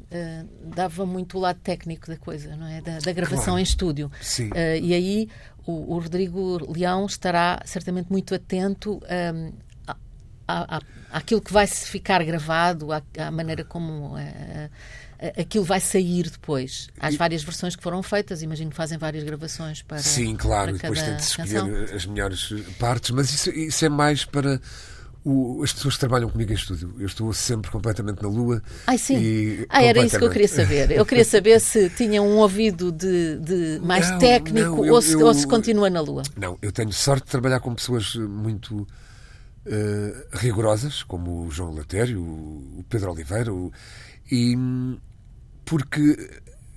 dava 0.63 1.05
muito 1.05 1.37
o 1.37 1.41
lado 1.41 1.59
técnico 1.59 2.07
da 2.07 2.17
coisa, 2.17 2.55
não 2.57 2.67
é? 2.67 2.81
Da, 2.81 2.99
da 2.99 3.13
gravação 3.13 3.45
claro. 3.45 3.59
em 3.59 3.63
estúdio. 3.63 4.11
Sim. 4.21 4.51
Uh, 4.51 4.79
e 4.81 4.95
aí 4.95 5.29
o, 5.67 5.95
o, 5.95 5.99
Rodrigo 5.99 6.73
Leão 6.73 7.07
estará 7.07 7.61
certamente 7.65 8.11
muito 8.11 8.35
atento 8.35 9.01
um, 9.35 9.53
à, 10.47 10.81
àquilo 11.11 11.41
que 11.41 11.53
vai 11.53 11.67
ficar 11.67 12.23
gravado, 12.25 12.93
à, 12.93 13.03
à 13.19 13.31
maneira 13.33 13.65
como 13.65 14.15
aquilo 15.37 15.65
vai 15.65 15.81
sair 15.81 16.31
depois. 16.31 16.89
Há 16.99 17.09
as 17.09 17.17
várias 17.17 17.43
versões 17.43 17.75
que 17.75 17.83
foram 17.83 18.03
feitas, 18.03 18.43
imagino 18.43 18.71
que 18.71 18.77
fazem 18.77 18.97
várias 18.97 19.25
gravações 19.25 19.83
para. 19.83 19.99
Sim, 19.99 20.37
claro, 20.37 20.77
para 20.77 20.77
e 20.77 20.81
depois 20.81 21.03
tem 21.03 21.17
de 21.17 21.23
escolher 21.23 21.61
canção. 21.61 21.97
as 21.97 22.07
melhores 22.07 22.55
partes, 22.79 23.11
mas 23.11 23.31
isso, 23.31 23.51
isso 23.51 23.85
é 23.85 23.89
mais 23.89 24.25
para. 24.25 24.61
O, 25.25 25.63
as 25.63 25.73
pessoas 25.73 25.95
que 25.95 26.01
trabalham 26.01 26.31
comigo 26.31 26.53
em 26.53 26.55
estúdio. 26.55 26.95
Eu 26.99 27.07
estou 27.07 27.33
sempre 27.35 27.71
completamente 27.71 28.23
na 28.23 28.29
lua. 28.29 28.63
Ai, 28.87 28.97
sim. 28.97 29.67
Ah, 29.69 29.83
era 29.83 30.01
isso 30.01 30.17
que 30.17 30.25
eu 30.25 30.31
queria 30.31 30.49
saber. 30.49 30.91
Eu 30.93 31.05
queria 31.05 31.25
saber 31.25 31.61
se 31.61 31.91
tinham 31.91 32.27
um 32.27 32.37
ouvido 32.37 32.93
de, 32.93 33.37
de 33.37 33.81
mais 33.83 34.09
não, 34.09 34.19
técnico 34.19 34.77
não, 34.77 34.87
eu, 34.87 34.95
ou, 34.95 35.03
se, 35.03 35.13
eu, 35.13 35.27
ou, 35.27 35.35
se, 35.35 35.47
continua 35.47 35.91
na 35.91 36.01
lua. 36.01 36.23
Não, 36.37 36.57
eu 36.63 36.71
tenho 36.71 36.93
sorte 36.93 37.25
de 37.25 37.31
trabalhar 37.33 37.61
com 37.61 37.75
pessoas 37.75 38.15
muito 38.15 38.75
uh, 38.77 38.87
rigorosas, 40.33 41.03
como 41.03 41.47
o 41.47 41.51
João 41.51 41.75
Latério, 41.75 42.23
o 42.23 42.85
Pedro 42.89 43.13
Oliveira, 43.13 43.53
o, 43.53 43.71
e 44.31 44.57
porque 45.69 46.31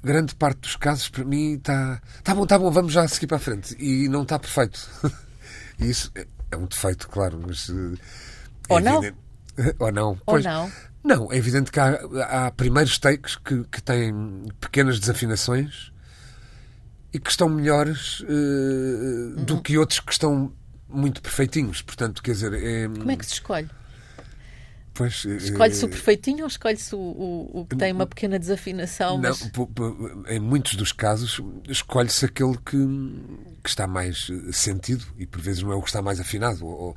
grande 0.03 0.35
parte 0.35 0.61
dos 0.61 0.75
casos 0.75 1.07
para 1.09 1.23
mim 1.23 1.53
está 1.53 2.01
tá 2.23 2.35
bom, 2.35 2.43
está 2.43 2.59
bom, 2.59 2.69
vamos 2.69 2.91
já 2.91 3.07
seguir 3.07 3.27
para 3.27 3.37
a 3.37 3.39
frente 3.39 3.75
e 3.79 4.09
não 4.09 4.23
está 4.23 4.37
perfeito. 4.37 4.89
e 5.79 5.89
isso 5.89 6.11
é 6.51 6.57
um 6.57 6.65
defeito, 6.65 7.07
claro, 7.07 7.41
mas 7.45 7.69
é 7.69 8.73
ou 8.73 8.79
não 8.81 9.01
ou 9.79 9.91
não, 9.91 10.17
pois, 10.25 10.45
ou 10.45 10.51
não. 10.51 10.71
Não, 11.03 11.31
é 11.31 11.37
evidente 11.37 11.71
que 11.71 11.79
há, 11.79 11.99
há 12.29 12.51
primeiros 12.51 12.99
takes 12.99 13.35
que, 13.35 13.63
que 13.63 13.81
têm 13.81 14.13
pequenas 14.59 14.99
desafinações 14.99 15.91
e 17.13 17.19
que 17.19 17.29
estão 17.29 17.49
melhores 17.49 18.19
uh, 18.21 18.25
uhum. 18.27 19.43
do 19.43 19.61
que 19.61 19.77
outros 19.77 19.99
que 19.99 20.11
estão 20.11 20.53
muito 20.87 21.21
perfeitinhos. 21.21 21.81
Portanto, 21.81 22.21
quer 22.21 22.31
dizer. 22.33 22.53
É... 22.53 22.87
Como 22.87 23.09
é 23.09 23.15
que 23.15 23.25
se 23.25 23.33
escolhe? 23.33 23.69
Pois, 24.93 25.23
escolhe-se 25.23 25.85
o 25.85 25.89
perfeitinho 25.89 26.41
ou 26.41 26.47
escolhe-se 26.47 26.93
o, 26.93 26.99
o, 26.99 27.61
o, 27.61 27.65
que 27.65 27.77
tem 27.77 27.93
uma 27.93 28.05
pequena 28.05 28.37
desafinação? 28.37 29.17
Não, 29.17 29.29
mas... 29.29 29.49
em 30.29 30.39
muitos 30.39 30.75
dos 30.75 30.91
casos, 30.91 31.41
escolhe-se 31.67 32.25
aquele 32.25 32.57
que, 32.57 32.77
que 33.63 33.69
está 33.69 33.87
mais 33.87 34.27
sentido 34.51 35.05
e 35.17 35.25
por 35.25 35.41
vezes 35.41 35.63
não 35.63 35.71
é 35.71 35.75
o 35.75 35.81
que 35.81 35.87
está 35.87 36.01
mais 36.01 36.19
afinado. 36.19 36.65
Ou, 36.65 36.95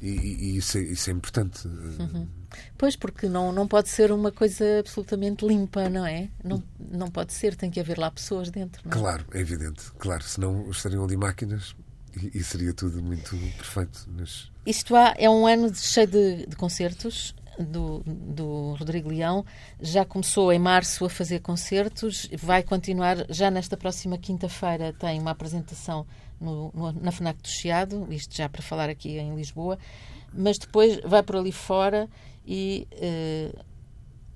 e, 0.00 0.08
e 0.08 0.56
isso, 0.56 0.78
é, 0.78 0.82
isso, 0.82 1.10
é, 1.10 1.12
importante. 1.12 1.66
Uhum. 1.66 2.28
Pois, 2.76 2.96
porque 2.96 3.28
não, 3.28 3.52
não 3.52 3.66
pode 3.66 3.88
ser 3.88 4.12
uma 4.12 4.30
coisa 4.30 4.80
absolutamente 4.80 5.46
limpa, 5.46 5.88
não 5.88 6.06
é? 6.06 6.28
Não, 6.42 6.62
não 6.78 7.08
pode 7.08 7.32
ser, 7.32 7.54
tem 7.54 7.70
que 7.70 7.80
haver 7.80 7.98
lá 7.98 8.10
pessoas 8.10 8.50
dentro. 8.50 8.82
Não 8.84 8.90
é? 8.90 9.00
Claro, 9.00 9.24
é 9.32 9.40
evidente. 9.40 9.90
Claro, 9.98 10.22
senão 10.22 10.70
estariam 10.70 11.04
ali 11.04 11.16
máquinas 11.16 11.74
e, 12.22 12.38
e 12.38 12.44
seria 12.44 12.72
tudo 12.72 13.02
muito 13.02 13.36
perfeito. 13.56 14.06
Mas... 14.16 14.50
Isto 14.66 14.96
há, 14.96 15.14
é 15.16 15.28
um 15.28 15.46
ano 15.46 15.74
cheio 15.74 16.06
de, 16.06 16.46
de 16.46 16.56
concertos 16.56 17.34
do, 17.58 18.02
do 18.06 18.74
Rodrigo 18.74 19.08
Leão. 19.08 19.44
Já 19.80 20.04
começou 20.04 20.52
em 20.52 20.58
março 20.58 21.04
a 21.04 21.10
fazer 21.10 21.40
concertos, 21.40 22.28
vai 22.38 22.62
continuar 22.62 23.26
já 23.28 23.50
nesta 23.50 23.76
próxima 23.76 24.18
quinta-feira. 24.18 24.92
Tem 24.92 25.20
uma 25.20 25.30
apresentação 25.30 26.06
no, 26.40 26.70
no, 26.74 26.92
na 26.92 27.12
FNAC 27.12 27.40
do 27.40 27.48
Chiado, 27.48 28.06
isto 28.10 28.36
já 28.36 28.48
para 28.48 28.62
falar 28.62 28.88
aqui 28.88 29.18
em 29.18 29.34
Lisboa, 29.34 29.78
mas 30.32 30.58
depois 30.58 31.00
vai 31.04 31.22
por 31.22 31.36
ali 31.36 31.52
fora 31.52 32.08
e. 32.46 32.86
Uh, 32.92 33.74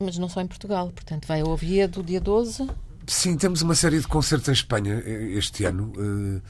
mas 0.01 0.17
não 0.17 0.29
só 0.29 0.41
em 0.41 0.47
Portugal, 0.47 0.93
portanto, 0.93 1.27
vai 1.27 1.41
ao 1.41 1.49
Oviedo 1.49 2.05
dia 2.05 2.21
12. 2.21 2.69
Sim, 3.05 3.37
temos 3.37 3.63
uma 3.63 3.75
série 3.75 3.99
de 3.99 4.07
concertos 4.07 4.49
em 4.49 4.53
Espanha 4.53 5.03
eh, 5.05 5.33
este 5.33 5.65
ano. 5.65 5.93
Uh, 5.97 6.41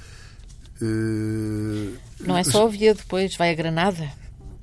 não 2.20 2.36
é 2.36 2.44
só 2.44 2.66
Oviedo, 2.66 2.98
depois 2.98 3.34
vai 3.36 3.50
a 3.50 3.54
Granada. 3.54 4.08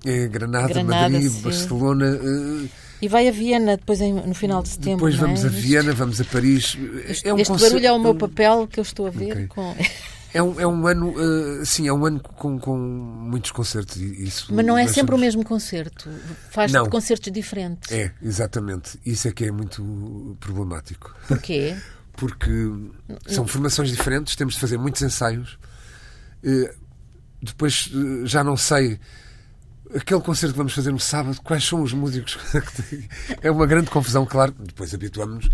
É 0.05 0.27
Granada, 0.27 0.67
Granada 0.67 1.09
Madrid, 1.09 1.31
sim. 1.31 1.41
Barcelona. 1.41 2.19
Uh, 2.21 2.69
e 3.01 3.07
vai 3.07 3.27
a 3.27 3.31
Viena 3.31 3.77
depois 3.77 3.99
no 3.99 4.33
final 4.33 4.61
de 4.61 4.69
setembro. 4.69 4.97
Depois 4.97 5.15
vamos 5.15 5.43
é? 5.43 5.47
a 5.47 5.49
Viena, 5.49 5.93
vamos 5.93 6.21
a 6.21 6.25
Paris. 6.25 6.77
Este, 7.07 7.27
é 7.27 7.33
um 7.33 7.39
este 7.39 7.51
concerto... 7.51 7.73
barulho 7.73 7.87
é 7.87 7.91
o 7.91 7.99
meu 7.99 8.15
papel 8.15 8.67
que 8.67 8.79
eu 8.79 8.83
estou 8.83 9.07
a 9.07 9.09
ver. 9.09 9.31
Okay. 9.31 9.47
Com... 9.47 9.75
É 10.33 10.43
um, 10.43 10.59
é 10.59 10.67
um 10.67 10.85
ano, 10.85 11.11
uh, 11.11 11.65
sim, 11.65 11.87
é 11.87 11.93
um 11.93 12.05
ano 12.05 12.19
com, 12.19 12.59
com 12.59 12.77
muitos 12.77 13.51
concertos. 13.51 13.95
Isso 13.95 14.53
Mas 14.53 14.65
não 14.65 14.77
é 14.77 14.85
sempre 14.85 15.15
o 15.15 15.17
mesmo 15.17 15.45
concerto. 15.45 16.09
Faz 16.49 16.73
concertos 16.89 17.31
diferentes. 17.31 17.89
É, 17.91 18.11
exatamente. 18.21 18.99
Isso 19.05 19.29
é 19.29 19.31
que 19.31 19.45
é 19.45 19.51
muito 19.51 20.35
problemático. 20.41 21.15
Porquê? 21.27 21.75
Porque 22.17 22.51
são 23.27 23.47
formações 23.47 23.89
diferentes, 23.89 24.35
temos 24.35 24.55
de 24.55 24.59
fazer 24.59 24.77
muitos 24.77 25.01
ensaios. 25.01 25.57
Depois 27.41 27.89
uh, 27.93 28.25
já 28.25 28.43
não 28.43 28.57
sei 28.57 28.99
aquele 29.95 30.21
concerto 30.21 30.53
que 30.53 30.57
vamos 30.57 30.73
fazer 30.73 30.91
no 30.91 30.99
sábado, 30.99 31.39
quais 31.43 31.63
são 31.63 31.81
os 31.81 31.93
músicos? 31.93 32.37
é 33.41 33.51
uma 33.51 33.65
grande 33.65 33.89
confusão, 33.89 34.25
claro. 34.25 34.53
Depois 34.59 34.93
habituamos-nos 34.93 35.49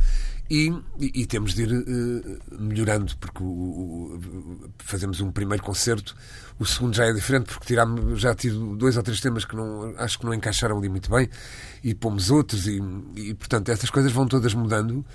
e, 0.51 0.69
e, 1.00 1.21
e, 1.21 1.25
temos 1.25 1.53
de 1.53 1.63
ir 1.63 1.71
uh, 1.71 2.62
melhorando, 2.62 3.15
porque 3.17 3.41
o, 3.41 3.45
o, 3.45 4.19
fazemos 4.79 5.21
um 5.21 5.31
primeiro 5.31 5.63
concerto, 5.63 6.13
o 6.60 6.65
segundo 6.65 6.93
já 6.93 7.05
é 7.05 7.13
diferente, 7.13 7.45
porque 7.45 7.65
tiramos, 7.65 8.19
já 8.19 8.36
tive 8.36 8.57
dois 8.75 8.98
ou 8.98 9.03
três 9.03 9.21
temas 9.21 9.45
que 9.45 9.55
não, 9.55 9.93
acho 9.98 10.19
que 10.19 10.25
não 10.25 10.33
encaixaram 10.33 10.77
ali 10.77 10.89
muito 10.89 11.10
bem, 11.10 11.29
e 11.81 11.95
pomos 11.95 12.29
outros, 12.29 12.67
e, 12.67 12.81
e 13.15 13.33
portanto 13.33 13.69
essas 13.69 13.89
coisas 13.89 14.12
vão 14.12 14.27
todas 14.27 14.53
mudando. 14.53 15.05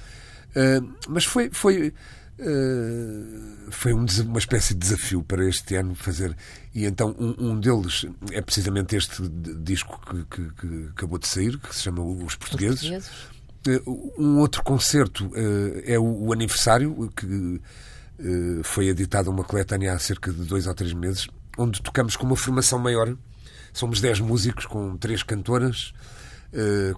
Uh, 0.56 0.94
mas 1.06 1.26
foi, 1.26 1.50
foi, 1.52 1.92
uh, 2.38 3.70
foi 3.70 3.92
um, 3.92 4.06
uma 4.24 4.38
espécie 4.38 4.74
de 4.74 4.80
desafio 4.80 5.22
para 5.22 5.48
este 5.48 5.74
ano 5.76 5.94
fazer. 5.94 6.36
E 6.74 6.84
então 6.84 7.14
um, 7.18 7.50
um 7.50 7.60
deles 7.60 8.06
é 8.32 8.40
precisamente 8.40 8.96
este 8.96 9.28
disco 9.28 10.00
que, 10.06 10.24
que, 10.24 10.54
que, 10.54 10.88
acabou 10.90 11.18
de 11.18 11.26
sair, 11.26 11.58
que 11.58 11.74
se 11.74 11.82
chama 11.82 12.02
Os 12.02 12.34
Portugueses. 12.34 12.82
Os 12.82 12.88
Portugueses 12.88 13.36
eh, 13.66 13.82
um 14.16 14.38
outro 14.38 14.62
concerto 14.62 15.30
eh, 15.34 15.94
é 15.94 15.98
o 15.98 16.32
aniversário, 16.32 17.12
que 17.16 17.60
eh, 18.18 18.60
foi 18.62 18.88
editado 18.88 19.30
uma 19.30 19.44
coletânea 19.44 19.92
há 19.92 19.98
cerca 19.98 20.32
de 20.32 20.44
dois 20.44 20.66
ou 20.66 20.74
três 20.74 20.92
meses, 20.92 21.26
onde 21.58 21.82
tocamos 21.82 22.16
com 22.16 22.26
uma 22.26 22.36
formação 22.36 22.78
maior. 22.78 23.16
Somos 23.72 24.00
dez 24.00 24.20
músicos 24.20 24.64
com 24.66 24.96
três 24.96 25.22
cantoras, 25.22 25.92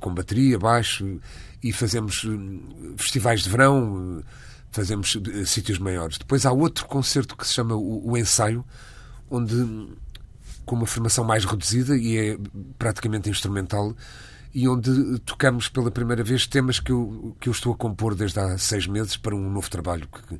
com 0.00 0.14
bateria, 0.14 0.56
baixo, 0.60 1.20
e 1.60 1.72
fazemos 1.72 2.24
festivais 2.96 3.42
de 3.42 3.50
verão, 3.50 4.22
fazemos 4.70 5.16
sítios 5.46 5.78
maiores. 5.78 6.18
Depois 6.18 6.44
há 6.46 6.52
outro 6.52 6.86
concerto 6.86 7.36
que 7.36 7.46
se 7.46 7.54
chama 7.54 7.74
o, 7.74 8.16
Ensaio, 8.16 8.64
onde 9.30 9.54
com 10.64 10.76
uma 10.76 10.86
formação 10.86 11.24
mais 11.24 11.44
reduzida 11.44 11.96
e 11.96 12.16
é 12.16 12.38
praticamente 12.78 13.30
instrumental, 13.30 13.94
e 14.54 14.68
onde 14.68 15.18
tocamos 15.20 15.68
pela 15.68 15.90
primeira 15.90 16.22
vez 16.22 16.46
temas 16.46 16.80
que 16.80 16.92
eu, 16.92 17.36
que 17.40 17.48
eu 17.48 17.52
estou 17.52 17.72
a 17.72 17.76
compor 17.76 18.14
desde 18.14 18.38
há 18.38 18.58
seis 18.58 18.86
meses 18.86 19.16
para 19.16 19.34
um 19.34 19.50
novo 19.50 19.70
trabalho 19.70 20.08
que, 20.08 20.36
que 20.36 20.38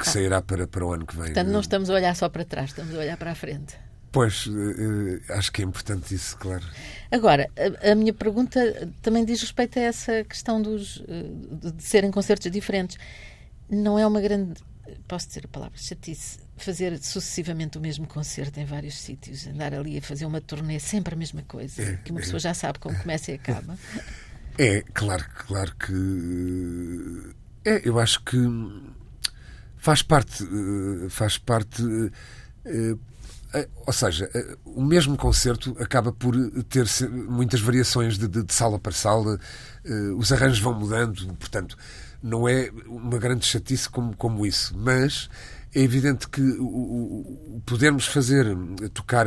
ah. 0.00 0.04
sairá 0.04 0.42
para, 0.42 0.66
para 0.66 0.84
o 0.84 0.92
ano 0.92 1.06
que 1.06 1.14
vem. 1.14 1.26
Portanto, 1.26 1.48
não 1.48 1.60
estamos 1.60 1.90
a 1.90 1.94
olhar 1.94 2.14
só 2.16 2.28
para 2.28 2.44
trás, 2.44 2.70
estamos 2.70 2.94
a 2.94 2.98
olhar 2.98 3.16
para 3.16 3.32
a 3.32 3.34
frente. 3.34 3.76
Pois, 4.10 4.46
uh, 4.46 5.20
acho 5.30 5.52
que 5.52 5.60
é 5.60 5.64
importante 5.64 6.14
isso, 6.14 6.36
claro. 6.38 6.64
Agora, 7.10 7.48
a, 7.82 7.94
minha 7.94 8.12
pergunta 8.12 8.90
também 9.02 9.24
diz 9.24 9.40
respeito 9.42 9.78
a 9.78 9.82
essa 9.82 10.24
questão 10.24 10.62
dos, 10.62 11.02
de 11.74 11.82
serem 11.82 12.10
concertos 12.10 12.50
diferentes. 12.50 12.96
Não 13.70 13.98
é 13.98 14.06
uma 14.06 14.20
grande, 14.20 14.54
posso 15.06 15.28
dizer 15.28 15.44
a 15.44 15.48
palavra, 15.48 15.76
chatice, 15.76 16.38
fazer 16.56 16.98
sucessivamente 16.98 17.78
o 17.78 17.80
mesmo 17.80 18.06
concerto 18.06 18.58
em 18.58 18.64
vários 18.64 18.98
sítios, 18.98 19.46
andar 19.46 19.74
ali 19.74 19.98
a 19.98 20.02
fazer 20.02 20.26
uma 20.26 20.40
turnê 20.40 20.80
sempre 20.80 21.14
a 21.14 21.16
mesma 21.16 21.42
coisa, 21.42 21.82
é, 21.82 21.96
que 21.96 22.10
uma 22.10 22.20
pessoa 22.20 22.38
é. 22.38 22.40
já 22.40 22.54
sabe 22.54 22.78
como 22.78 22.98
começa 22.98 23.30
e 23.30 23.34
acaba. 23.34 23.78
É, 24.60 24.82
claro, 24.92 25.24
claro 25.46 25.72
que 25.76 27.32
é, 27.64 27.88
eu 27.88 28.00
acho 28.00 28.24
que 28.24 28.36
faz 29.76 30.02
parte, 30.02 30.42
eh, 30.42 31.08
faz 31.08 31.38
parte, 31.38 31.82
eh, 32.64 32.96
eh, 33.54 33.68
ou 33.86 33.92
seja, 33.92 34.28
o 34.64 34.82
mesmo 34.82 35.16
concerto 35.16 35.76
acaba 35.78 36.12
por 36.12 36.34
ter 36.68 36.86
muitas 37.28 37.60
variações 37.60 38.18
de, 38.18 38.26
de, 38.26 38.42
de 38.42 38.52
sala 38.52 38.78
para 38.78 38.92
sala, 38.92 39.38
os 40.16 40.30
arranjos 40.32 40.60
vão 40.60 40.74
mudando, 40.74 41.34
portanto, 41.36 41.76
não 42.22 42.48
é 42.48 42.70
uma 42.86 43.18
grande 43.18 43.46
chatice 43.46 43.88
como, 43.88 44.16
como 44.16 44.44
isso, 44.46 44.76
mas 44.76 45.28
é 45.74 45.80
evidente 45.80 46.28
que 46.28 46.40
o, 46.40 47.56
o 47.56 47.62
podermos 47.64 48.06
fazer, 48.06 48.46
tocar 48.94 49.26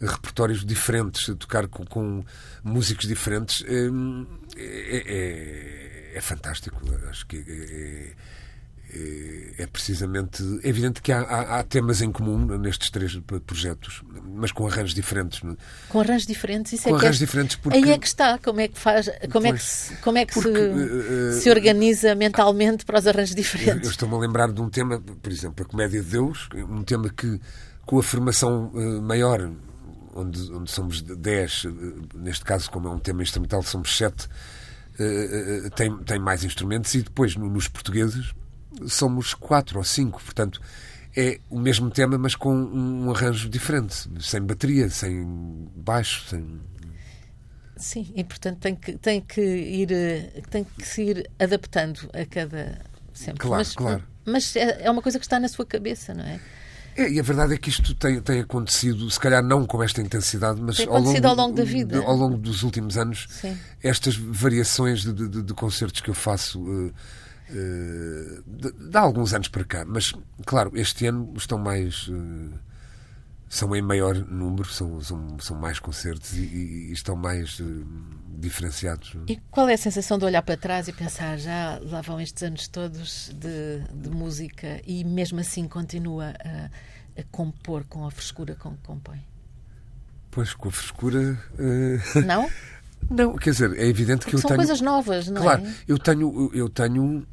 repertórios 0.00 0.64
diferentes, 0.64 1.34
tocar 1.38 1.66
com, 1.68 1.84
com 1.84 2.24
músicos 2.62 3.06
diferentes, 3.06 3.64
é, 3.66 3.88
é, 4.56 6.12
é, 6.14 6.20
fantástico. 6.20 6.80
Acho 7.08 7.26
que 7.26 7.36
é, 7.38 8.12
é, 9.58 9.66
precisamente. 9.66 10.42
É 10.62 10.68
evidente 10.68 11.00
que 11.00 11.12
há, 11.12 11.20
há, 11.20 11.58
há, 11.58 11.62
temas 11.62 12.02
em 12.02 12.10
comum 12.10 12.38
nestes 12.58 12.90
três 12.90 13.16
projetos, 13.46 14.02
mas 14.34 14.50
com 14.50 14.66
arranjos 14.66 14.94
diferentes. 14.94 15.40
Com 15.88 16.00
arranjos 16.00 16.26
diferentes, 16.26 16.72
isso 16.72 16.84
com 16.84 16.90
é 16.90 16.98
arranjos 16.98 17.18
que 17.18 17.24
é, 17.24 17.26
diferentes 17.26 17.56
porque... 17.56 17.78
Aí 17.78 17.90
é 17.90 17.98
que 17.98 18.06
está, 18.06 18.38
como 18.38 18.60
é 18.60 18.68
que 18.68 18.78
faz, 18.78 19.08
como 19.30 19.46
é 19.46 19.52
que 19.52 19.62
se, 19.62 19.96
como 19.96 20.18
é 20.18 20.26
que 20.26 20.34
porque, 20.34 20.50
se, 20.50 21.38
uh, 21.38 21.40
se 21.40 21.50
organiza 21.50 22.14
mentalmente 22.14 22.84
para 22.84 22.98
os 22.98 23.06
arranjos 23.06 23.34
diferentes? 23.34 23.84
Eu 23.84 23.90
estou-me 23.90 24.14
a 24.14 24.18
lembrar 24.18 24.50
de 24.50 24.60
um 24.60 24.68
tema, 24.68 25.00
por 25.00 25.30
exemplo, 25.30 25.64
a 25.64 25.68
Comédia 25.68 26.02
de 26.02 26.08
Deus, 26.08 26.48
um 26.54 26.82
tema 26.82 27.08
que, 27.10 27.40
com 27.86 27.98
a 27.98 28.02
formação 28.02 28.72
uh, 28.74 29.02
maior, 29.02 29.50
onde, 30.14 30.52
onde 30.52 30.70
somos 30.70 31.00
10, 31.00 31.64
uh, 31.64 31.70
neste 32.16 32.44
caso, 32.44 32.68
como 32.70 32.88
é 32.88 32.90
um 32.90 32.98
tema 32.98 33.22
instrumental, 33.22 33.62
somos 33.62 33.96
7, 33.96 34.28
tem, 35.76 35.96
tem 35.98 36.18
mais 36.18 36.44
instrumentos, 36.44 36.92
e 36.94 37.00
depois 37.00 37.34
nos 37.34 37.68
portugueses 37.68 38.34
somos 38.86 39.34
quatro 39.34 39.78
ou 39.78 39.84
cinco, 39.84 40.22
portanto 40.22 40.60
é 41.16 41.40
o 41.50 41.58
mesmo 41.58 41.90
tema, 41.90 42.16
mas 42.16 42.34
com 42.34 42.54
um 42.54 43.10
arranjo 43.10 43.48
diferente, 43.48 44.08
sem 44.20 44.40
bateria, 44.42 44.88
sem 44.88 45.24
baixo, 45.74 46.28
sem. 46.28 46.60
Sim, 47.76 48.12
e 48.14 48.22
portanto 48.22 48.58
tem 48.58 48.76
que, 48.76 48.92
tem 48.98 49.20
que, 49.20 49.40
ir, 49.40 49.88
tem 50.50 50.64
que 50.64 50.86
se 50.86 51.02
ir 51.02 51.30
adaptando 51.38 52.08
a 52.12 52.24
cada. 52.26 52.78
Sempre. 53.12 53.40
Claro, 53.40 53.56
mas, 53.56 53.74
claro. 53.74 54.04
Mas 54.24 54.56
é, 54.56 54.82
é 54.84 54.90
uma 54.90 55.02
coisa 55.02 55.18
que 55.18 55.24
está 55.24 55.40
na 55.40 55.48
sua 55.48 55.66
cabeça, 55.66 56.14
não 56.14 56.24
é? 56.24 56.40
É, 56.96 57.10
e 57.10 57.20
a 57.20 57.22
verdade 57.22 57.54
é 57.54 57.56
que 57.56 57.68
isto 57.68 57.94
tem, 57.94 58.20
tem 58.20 58.40
acontecido, 58.40 59.10
se 59.10 59.18
calhar 59.18 59.42
não 59.42 59.64
com 59.64 59.82
esta 59.82 60.00
intensidade, 60.00 60.60
mas 60.60 60.80
ao 60.80 61.00
longo, 61.00 61.26
ao 61.26 61.34
longo, 61.34 61.54
da 61.54 61.64
vida. 61.64 61.98
Ao 61.98 62.16
longo 62.16 62.36
dos 62.36 62.62
últimos 62.62 62.96
anos, 62.96 63.26
Sim. 63.30 63.56
estas 63.82 64.16
variações 64.16 65.02
de, 65.02 65.12
de, 65.12 65.42
de, 65.42 65.54
concertos 65.54 66.00
que 66.00 66.10
eu 66.10 66.14
faço. 66.14 66.60
Uh, 66.60 66.88
eh, 66.88 66.92
de, 67.50 68.72
de, 68.72 68.96
há 68.96 69.00
alguns 69.00 69.34
anos 69.34 69.48
para 69.48 69.64
cá, 69.64 69.84
mas 69.86 70.12
claro, 70.46 70.72
este 70.74 71.06
ano 71.06 71.32
estão 71.36 71.58
mais. 71.58 72.08
Uh, 72.08 72.52
são 73.48 73.74
em 73.74 73.82
maior 73.82 74.14
número, 74.14 74.68
são, 74.68 75.00
são, 75.00 75.38
são 75.40 75.56
mais 75.56 75.80
concertos 75.80 76.34
e, 76.34 76.42
e 76.42 76.92
estão 76.92 77.16
mais 77.16 77.58
uh, 77.58 77.86
diferenciados. 78.38 79.16
E 79.28 79.36
qual 79.50 79.68
é 79.68 79.74
a 79.74 79.78
sensação 79.78 80.18
de 80.18 80.24
olhar 80.24 80.42
para 80.42 80.56
trás 80.56 80.86
e 80.86 80.92
pensar 80.92 81.36
já 81.36 81.80
lá 81.82 82.00
vão 82.00 82.20
estes 82.20 82.42
anos 82.44 82.68
todos 82.68 83.32
de, 83.34 83.80
de 83.92 84.08
música 84.08 84.80
e 84.86 85.02
mesmo 85.02 85.40
assim 85.40 85.66
continua 85.66 86.32
a, 86.44 87.20
a, 87.20 87.24
compor 87.32 87.84
com 87.84 88.06
a 88.06 88.10
frescura 88.12 88.54
com 88.54 88.70
que 88.70 88.82
compõe? 88.84 89.20
Pois, 90.30 90.54
com 90.54 90.68
a 90.68 90.72
frescura. 90.72 91.36
Não? 92.24 92.48
Não, 93.08 93.34
quer 93.36 93.50
dizer, 93.50 93.76
é 93.76 93.86
evidente 93.86 94.20
Porque 94.20 94.30
que 94.30 94.36
eu 94.36 94.40
são 94.40 94.48
tenho. 94.48 94.60
São 94.60 94.66
coisas 94.66 94.80
novas, 94.80 95.28
não 95.28 95.42
claro, 95.42 95.62
é? 95.62 95.64
Claro, 95.64 95.78
eu 95.88 95.98
tenho, 95.98 96.50
eu 96.54 96.68
tenho 96.68 97.26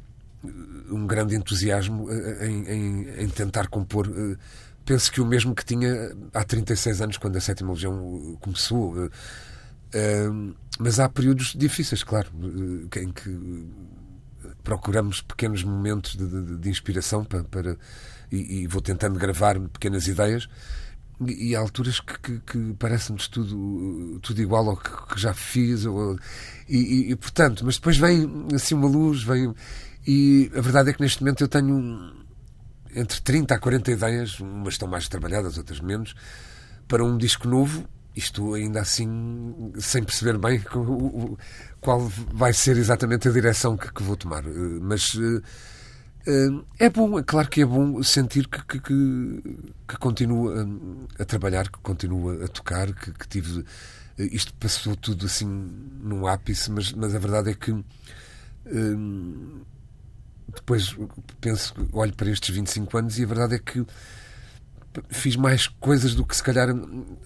um 0.90 1.06
grande 1.06 1.34
entusiasmo 1.34 2.10
eh, 2.10 2.46
em, 2.46 2.68
em, 2.68 3.22
em, 3.24 3.28
tentar 3.28 3.68
compor. 3.68 4.06
Eh, 4.06 4.36
penso 4.84 5.10
que 5.10 5.20
o 5.20 5.26
mesmo 5.26 5.54
que 5.54 5.64
tinha 5.64 6.14
há 6.32 6.44
36 6.44 7.00
anos, 7.02 7.16
quando 7.16 7.36
a 7.36 7.40
Sétima 7.40 7.72
Legião 7.72 8.36
começou. 8.40 9.10
Eh, 9.92 10.30
mas 10.78 11.00
há 11.00 11.08
períodos 11.08 11.54
difíceis, 11.56 12.04
claro, 12.04 12.30
em 12.96 13.10
que 13.10 13.66
procuramos 14.62 15.20
pequenos 15.22 15.64
momentos 15.64 16.14
de, 16.14 16.26
de, 16.26 16.58
de 16.58 16.70
inspiração 16.70 17.24
para, 17.24 17.42
para 17.44 17.76
e, 18.30 18.62
e, 18.62 18.66
vou 18.66 18.80
tentando 18.80 19.18
gravar 19.18 19.58
pequenas 19.58 20.06
ideias. 20.06 20.48
E, 21.26 21.48
e 21.50 21.56
há 21.56 21.58
alturas 21.58 21.98
que, 21.98 22.18
que, 22.18 22.38
que 22.40 22.74
parece-nos 22.78 23.26
tudo, 23.26 24.20
tudo 24.20 24.40
igual 24.40 24.68
ao 24.68 24.76
que, 24.76 25.14
que 25.14 25.20
já 25.20 25.34
fiz. 25.34 25.84
Ou, 25.84 26.16
e, 26.68 27.10
e, 27.10 27.16
portanto, 27.16 27.64
mas 27.64 27.76
depois 27.76 27.96
vem 27.96 28.46
assim 28.54 28.74
uma 28.74 28.86
luz, 28.86 29.22
vem 29.24 29.52
e 30.10 30.50
a 30.56 30.62
verdade 30.62 30.88
é 30.88 30.92
que 30.94 31.02
neste 31.02 31.20
momento 31.20 31.44
eu 31.44 31.48
tenho 31.48 32.14
entre 32.94 33.20
30 33.20 33.54
a 33.54 33.58
40 33.58 33.90
ideias, 33.92 34.40
umas 34.40 34.72
estão 34.72 34.88
mais 34.88 35.06
trabalhadas, 35.06 35.58
outras 35.58 35.80
menos, 35.80 36.14
para 36.88 37.04
um 37.04 37.18
disco 37.18 37.46
novo. 37.46 37.84
Isto 38.16 38.54
ainda 38.54 38.80
assim, 38.80 39.70
sem 39.78 40.02
perceber 40.02 40.38
bem 40.38 40.64
qual 41.82 42.00
vai 42.32 42.54
ser 42.54 42.78
exatamente 42.78 43.28
a 43.28 43.30
direção 43.30 43.76
que, 43.76 44.02
vou 44.02 44.16
tomar. 44.16 44.46
Eh, 44.46 44.78
mas 44.80 45.14
eh, 45.14 45.42
eh, 46.26 46.86
é 46.86 46.88
bom, 46.88 47.18
é 47.18 47.22
claro 47.22 47.50
que 47.50 47.60
é 47.60 47.66
bom 47.66 48.02
sentir 48.02 48.48
que, 48.48 48.64
que, 48.64 48.80
que, 48.80 49.42
que 49.88 49.98
continuo 49.98 50.48
a, 50.48 51.22
a, 51.22 51.24
trabalhar, 51.26 51.68
que 51.68 51.78
continuo 51.80 52.42
a 52.42 52.48
tocar, 52.48 52.94
que, 52.94 53.12
que 53.12 53.28
tive. 53.28 53.62
Isto 54.16 54.54
passou 54.54 54.96
tudo 54.96 55.26
assim 55.26 55.46
num 56.02 56.26
ápice, 56.26 56.72
mas, 56.72 56.94
mas 56.94 57.14
a 57.14 57.18
verdade 57.18 57.50
é 57.50 57.54
que 57.54 57.72
depois 60.54 60.96
penso, 61.40 61.74
olho 61.92 62.14
para 62.14 62.30
estes 62.30 62.54
25 62.54 62.98
anos 62.98 63.18
e 63.18 63.24
a 63.24 63.26
verdade 63.26 63.54
é 63.56 63.58
que 63.58 63.84
fiz 65.08 65.36
mais 65.36 65.66
coisas 65.66 66.14
do 66.14 66.24
que 66.24 66.34
se 66.34 66.42
calhar 66.42 66.68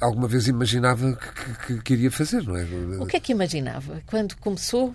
alguma 0.01 0.29
vez 0.29 0.47
imaginava 0.49 1.17
que, 1.17 1.67
que, 1.67 1.83
que 1.83 1.93
iria 1.95 2.11
fazer, 2.11 2.43
não 2.43 2.57
é? 2.57 2.65
O 3.01 3.07
que 3.07 3.17
é 3.17 3.21
que 3.21 3.33
imaginava? 3.33 4.03
Quando 4.07 4.37
começou, 4.37 4.95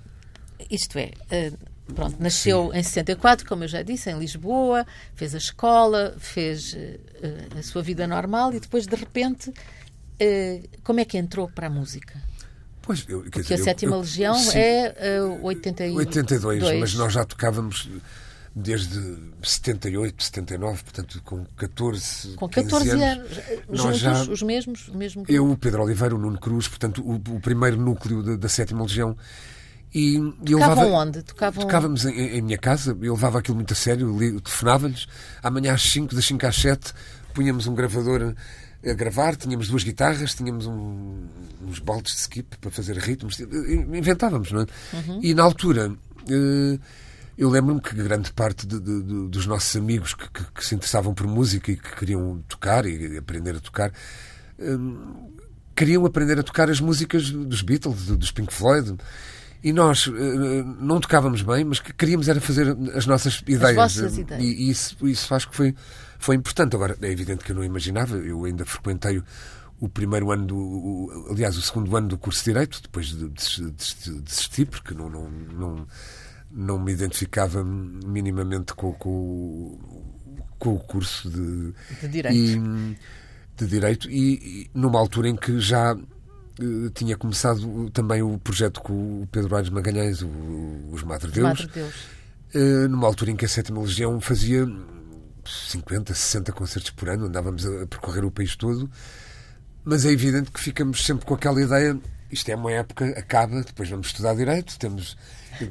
isto 0.70 0.98
é, 0.98 1.12
uh, 1.32 1.94
pronto, 1.94 2.18
nasceu 2.20 2.72
Sim. 2.72 2.80
em 2.80 2.84
64, 2.84 3.48
como 3.48 3.63
eu 3.63 3.68
já 3.68 3.82
disse, 3.82 4.10
em 4.12 4.20
Lisboa, 4.20 4.86
fez 5.16 5.34
a 5.34 5.38
escola, 5.38 6.16
fez 6.20 6.74
uh, 6.74 7.58
a 7.58 7.63
sua 7.63 7.82
vida 7.82 8.06
normal 8.06 8.54
e 8.54 8.60
depois, 8.60 8.86
de 8.86 8.96
repente, 8.96 9.50
uh, 9.50 10.80
como 10.84 11.00
é 11.00 11.06
que 11.06 11.18
entrou 11.18 11.50
para 11.50 11.68
a 11.68 11.70
música? 11.70 12.22
Pois, 12.88 13.06
eu, 13.10 13.19
Porque 13.19 13.41
dizer, 13.41 13.56
a 13.56 13.63
Sétima 13.65 13.95
eu, 13.97 14.00
Legião 14.00 14.34
sim, 14.34 14.58
é 14.58 15.21
uh, 15.21 15.43
82. 15.45 16.08
82, 16.08 16.80
mas 16.80 16.93
nós 16.93 17.12
já 17.12 17.26
tocávamos 17.26 17.89
desde 18.56 19.17
78, 19.43 20.23
79, 20.23 20.84
portanto 20.84 21.21
com 21.23 21.45
14, 21.58 22.36
com 22.36 22.50
14 22.50 22.89
anos. 22.89 23.04
anos. 23.04 23.32
Juntos, 23.69 24.00
já, 24.00 24.21
os 24.23 24.41
mesmos? 24.41 24.89
Mesmo 24.89 25.26
eu, 25.28 25.52
o 25.52 25.58
Pedro 25.58 25.84
Oliveira, 25.84 26.15
o 26.15 26.17
Nuno 26.17 26.39
Cruz, 26.39 26.67
portanto 26.67 27.04
o, 27.06 27.15
o 27.15 27.39
primeiro 27.41 27.76
núcleo 27.78 28.23
da, 28.23 28.36
da 28.38 28.50
Sétima 28.50 28.82
Legião. 28.84 29.15
E 29.93 30.15
Tocavam 30.17 30.58
levava, 30.60 30.86
onde? 30.86 31.23
Tocavam... 31.23 31.63
Tocávamos 31.63 32.06
em, 32.06 32.38
em, 32.38 32.41
minha 32.41 32.58
casa, 32.58 32.97
eu 33.02 33.13
levava 33.13 33.39
aquilo 33.39 33.56
muito 33.56 33.73
a 33.73 33.76
sério, 33.76 34.15
telefonava-lhes, 34.41 35.08
amanhã 35.41 35.73
às 35.73 35.82
5, 35.82 36.13
das 36.15 36.26
5 36.26 36.45
às 36.45 36.56
7, 36.56 36.93
punhamos 37.34 37.67
um 37.67 37.76
gravador 37.76 38.34
a 38.89 38.93
gravar, 38.93 39.36
tínhamos 39.36 39.67
duas 39.67 39.84
guitarras, 39.84 40.36
tínhamos 40.36 40.65
um, 40.65 41.26
uns 41.62 41.80
baldes 41.80 42.13
de 42.13 42.19
skip 42.21 42.58
para 42.58 42.71
fazer 42.71 42.97
ritmos, 42.97 43.39
inventávamos, 43.39 44.52
não 44.52 44.62
é? 44.62 44.65
Uhum. 44.93 45.19
E 45.21 45.34
na 45.34 45.43
altura, 45.43 45.93
eh, 46.30 46.80
eu 47.38 47.50
lembro-me 47.50 47.82
que 47.82 47.95
grande 47.95 48.32
parte 48.34 48.65
de, 48.65 48.80
de, 48.80 49.04
de, 49.04 49.28
dos 49.30 49.45
nossos 49.45 49.76
amigos 49.76 50.13
que, 50.13 50.30
que, 50.30 50.43
que, 50.54 50.65
se 50.65 50.76
interessavam 50.76 51.13
por 51.13 51.28
música 51.28 51.71
e 51.71 51.78
que 51.78 51.95
queriam 51.95 52.43
tocar 52.47 52.86
e 52.86 53.17
aprender 53.17 53.56
a 53.56 53.60
tocar, 53.60 53.91
eh, 54.60 54.78
queriam 55.76 56.06
aprender 56.06 56.39
a 56.39 56.43
tocar 56.43 56.69
as 56.69 56.80
músicas 56.80 57.30
dos 57.30 57.62
Beatles, 57.62 58.08
dos 58.08 58.32
Pink 58.32 58.54
Floyd. 58.54 58.95
E 59.63 59.73
nós 59.73 60.06
uh, 60.06 60.13
não 60.80 61.00
tocávamos 61.00 61.41
bem, 61.41 61.65
mas 61.65 61.80
queríamos 61.80 62.28
era 62.30 62.39
fazer 62.39 62.78
as 62.93 63.08
nossas 63.08 63.43
ideias. 63.47 64.00
As 64.00 64.17
ideias. 64.17 64.43
E, 64.43 64.45
e 64.45 64.69
isso, 64.69 65.08
isso 65.08 65.34
acho 65.34 65.50
que 65.50 65.56
foi 65.56 65.76
foi 66.19 66.36
importante. 66.36 66.75
Agora, 66.75 66.97
é 67.01 67.12
evidente 67.12 67.43
que 67.43 67.51
eu 67.51 67.56
não 67.56 67.63
imaginava, 67.63 68.17
eu 68.17 68.45
ainda 68.45 68.65
frequentei 68.65 69.21
o 69.80 69.88
primeiro 69.88 70.32
ano, 70.32 70.45
do, 70.45 70.58
o, 70.58 71.27
aliás, 71.30 71.56
o 71.58 71.62
segundo 71.62 71.95
ano 71.95 72.08
do 72.08 72.17
curso 72.17 72.39
de 72.39 72.45
Direito, 72.51 72.82
depois 72.82 73.08
de, 73.08 73.30
de, 73.30 73.71
de 73.71 74.21
desistir, 74.21 74.65
porque 74.65 74.93
não, 74.93 75.10
não, 75.10 75.30
não, 75.30 75.88
não 76.51 76.80
me 76.80 76.91
identificava 76.91 77.63
minimamente 77.63 78.73
com, 78.73 78.91
com, 78.93 79.77
com 80.58 80.73
o 80.73 80.80
curso 80.80 81.30
de, 81.30 81.73
de 82.01 82.08
Direito. 82.08 82.36
E, 82.36 82.97
de 83.58 83.65
direito 83.65 84.10
e, 84.10 84.34
e, 84.34 84.69
numa 84.73 84.99
altura 84.99 85.30
em 85.30 85.36
que 85.36 85.60
já 85.60 85.95
uh, 85.95 86.89
tinha 86.93 87.17
começado 87.17 87.89
também 87.89 88.21
o 88.21 88.38
projeto 88.38 88.82
com 88.82 89.23
o 89.23 89.27
Pedro 89.32 89.56
Aires 89.56 89.71
Magalhães, 89.71 90.21
o, 90.21 90.30
os 90.91 91.03
Madre 91.03 91.32
Deus, 91.32 91.47
Madre 91.47 91.67
Deus. 91.73 91.95
Uh, 92.53 92.88
numa 92.88 93.08
altura 93.08 93.32
em 93.32 93.36
que 93.36 93.45
a 93.45 93.49
Sétima 93.49 93.82
Legião 93.82 94.21
fazia 94.21 94.65
50, 95.47 96.13
60 96.13 96.51
concertos 96.51 96.91
por 96.91 97.10
ano, 97.10 97.25
andávamos 97.25 97.65
a 97.65 97.88
percorrer 97.88 98.25
o 98.25 98.31
país 98.31 98.55
todo, 98.55 98.89
mas 99.83 100.05
é 100.05 100.12
evidente 100.12 100.51
que 100.51 100.60
ficamos 100.60 101.05
sempre 101.05 101.25
com 101.25 101.33
aquela 101.33 101.62
ideia. 101.62 101.97
Isto 102.31 102.49
é 102.49 102.55
uma 102.55 102.71
época, 102.71 103.05
acaba, 103.17 103.62
depois 103.62 103.89
vamos 103.89 104.07
estudar 104.07 104.36
direito, 104.36 104.77
temos, 104.77 105.17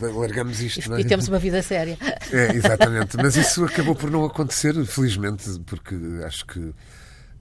largamos 0.01 0.61
isto. 0.61 0.91
E, 0.91 0.95
é? 0.95 1.01
e 1.01 1.05
temos 1.05 1.29
uma 1.29 1.39
vida 1.39 1.63
séria. 1.63 1.99
É, 2.33 2.55
exatamente. 2.55 3.17
Mas 3.19 3.37
isso 3.37 3.65
acabou 3.65 3.95
por 3.95 4.11
não 4.11 4.25
acontecer, 4.25 4.75
felizmente, 4.87 5.61
porque 5.67 5.95
acho 6.25 6.47
que. 6.47 6.75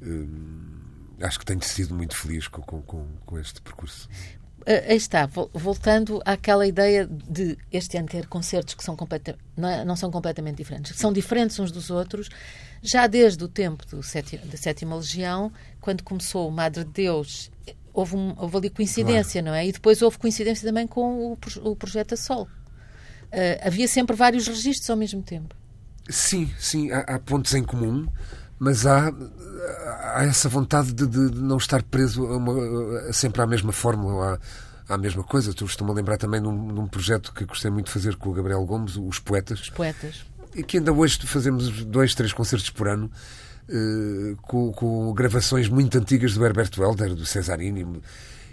Hum, 0.01 0.85
acho 1.21 1.39
que 1.39 1.45
tenho 1.45 1.63
sido 1.63 1.95
muito 1.95 2.15
feliz 2.15 2.47
com, 2.47 2.61
com, 2.61 3.07
com 3.25 3.39
este 3.39 3.61
percurso. 3.61 4.09
Eh, 4.65 4.85
aí 4.89 4.97
está, 4.97 5.29
voltando 5.53 6.21
àquela 6.25 6.65
ideia 6.65 7.07
de 7.07 7.57
este 7.71 7.97
ano 7.97 8.07
ter 8.07 8.25
concertos 8.27 8.73
que 8.73 8.83
são 8.83 8.97
não, 9.55 9.69
é, 9.69 9.85
não, 9.85 9.95
são 9.95 10.09
completamente 10.09 10.57
diferentes, 10.57 10.91
que 10.91 10.97
são 10.97 11.13
diferentes 11.13 11.59
uns 11.59 11.71
dos 11.71 11.91
outros, 11.91 12.29
já 12.81 13.05
desde 13.05 13.43
o 13.43 13.47
tempo 13.47 13.85
do 13.85 13.97
da 13.97 14.57
Sétima 14.57 14.95
Legião, 14.95 15.51
quando 15.79 16.03
começou 16.03 16.47
o 16.47 16.51
Madre 16.51 16.83
de 16.83 16.91
Deus, 16.91 17.51
houve, 17.93 18.15
um, 18.15 18.33
houve 18.37 18.57
ali 18.57 18.69
coincidência, 18.71 19.41
claro. 19.41 19.53
não 19.53 19.53
é? 19.53 19.67
E 19.67 19.71
depois 19.71 20.01
houve 20.01 20.17
coincidência 20.17 20.67
também 20.67 20.87
com 20.87 21.31
o, 21.31 21.37
o 21.63 21.75
Projeto 21.75 22.13
a 22.13 22.17
Sol. 22.17 22.47
Uh, 23.25 23.61
havia 23.61 23.87
sempre 23.87 24.15
vários 24.15 24.47
registros 24.47 24.89
ao 24.89 24.97
mesmo 24.97 25.21
tempo. 25.21 25.55
Sim, 26.09 26.51
sim, 26.59 26.91
há, 26.91 26.99
há 27.01 27.19
pontos 27.19 27.53
em 27.53 27.63
comum, 27.63 28.07
mas 28.57 28.85
há, 28.85 29.13
há 30.15 30.23
essa 30.23 30.47
vontade 30.47 30.93
de, 30.93 31.07
de 31.07 31.41
não 31.41 31.57
estar 31.57 31.83
preso 31.83 32.25
a 32.25 32.37
uma, 32.37 32.99
a 33.09 33.13
sempre 33.13 33.41
à 33.41 33.47
mesma 33.47 33.71
fórmula, 33.71 34.39
à, 34.87 34.95
à 34.95 34.97
mesma 34.97 35.23
coisa. 35.23 35.53
Tu 35.53 35.65
estou-me 35.65 35.91
a 35.91 35.95
lembrar 35.95 36.17
também 36.17 36.39
num, 36.39 36.51
num, 36.51 36.87
projeto 36.87 37.33
que 37.33 37.45
gostei 37.45 37.69
muito 37.69 37.87
de 37.87 37.91
fazer 37.91 38.15
com 38.15 38.29
o 38.29 38.33
Gabriel 38.33 38.63
Gomes, 38.65 38.95
Os 38.95 39.19
Poetas. 39.19 39.61
Os 39.61 39.69
Poetas. 39.69 40.25
E 40.55 40.63
que 40.63 40.77
ainda 40.77 40.93
hoje 40.93 41.19
fazemos 41.25 41.83
dois, 41.85 42.15
três 42.15 42.31
concertos 42.31 42.69
por 42.69 42.87
ano. 42.87 43.11
Uh, 43.67 44.35
com, 44.43 44.71
com, 44.71 45.11
gravações 45.11 45.67
muito 45.67 45.97
antigas 45.97 46.35
do 46.35 46.45
Herberto 46.45 46.83
Helder, 46.83 47.15
do 47.15 47.25
Cesarini, 47.25 47.83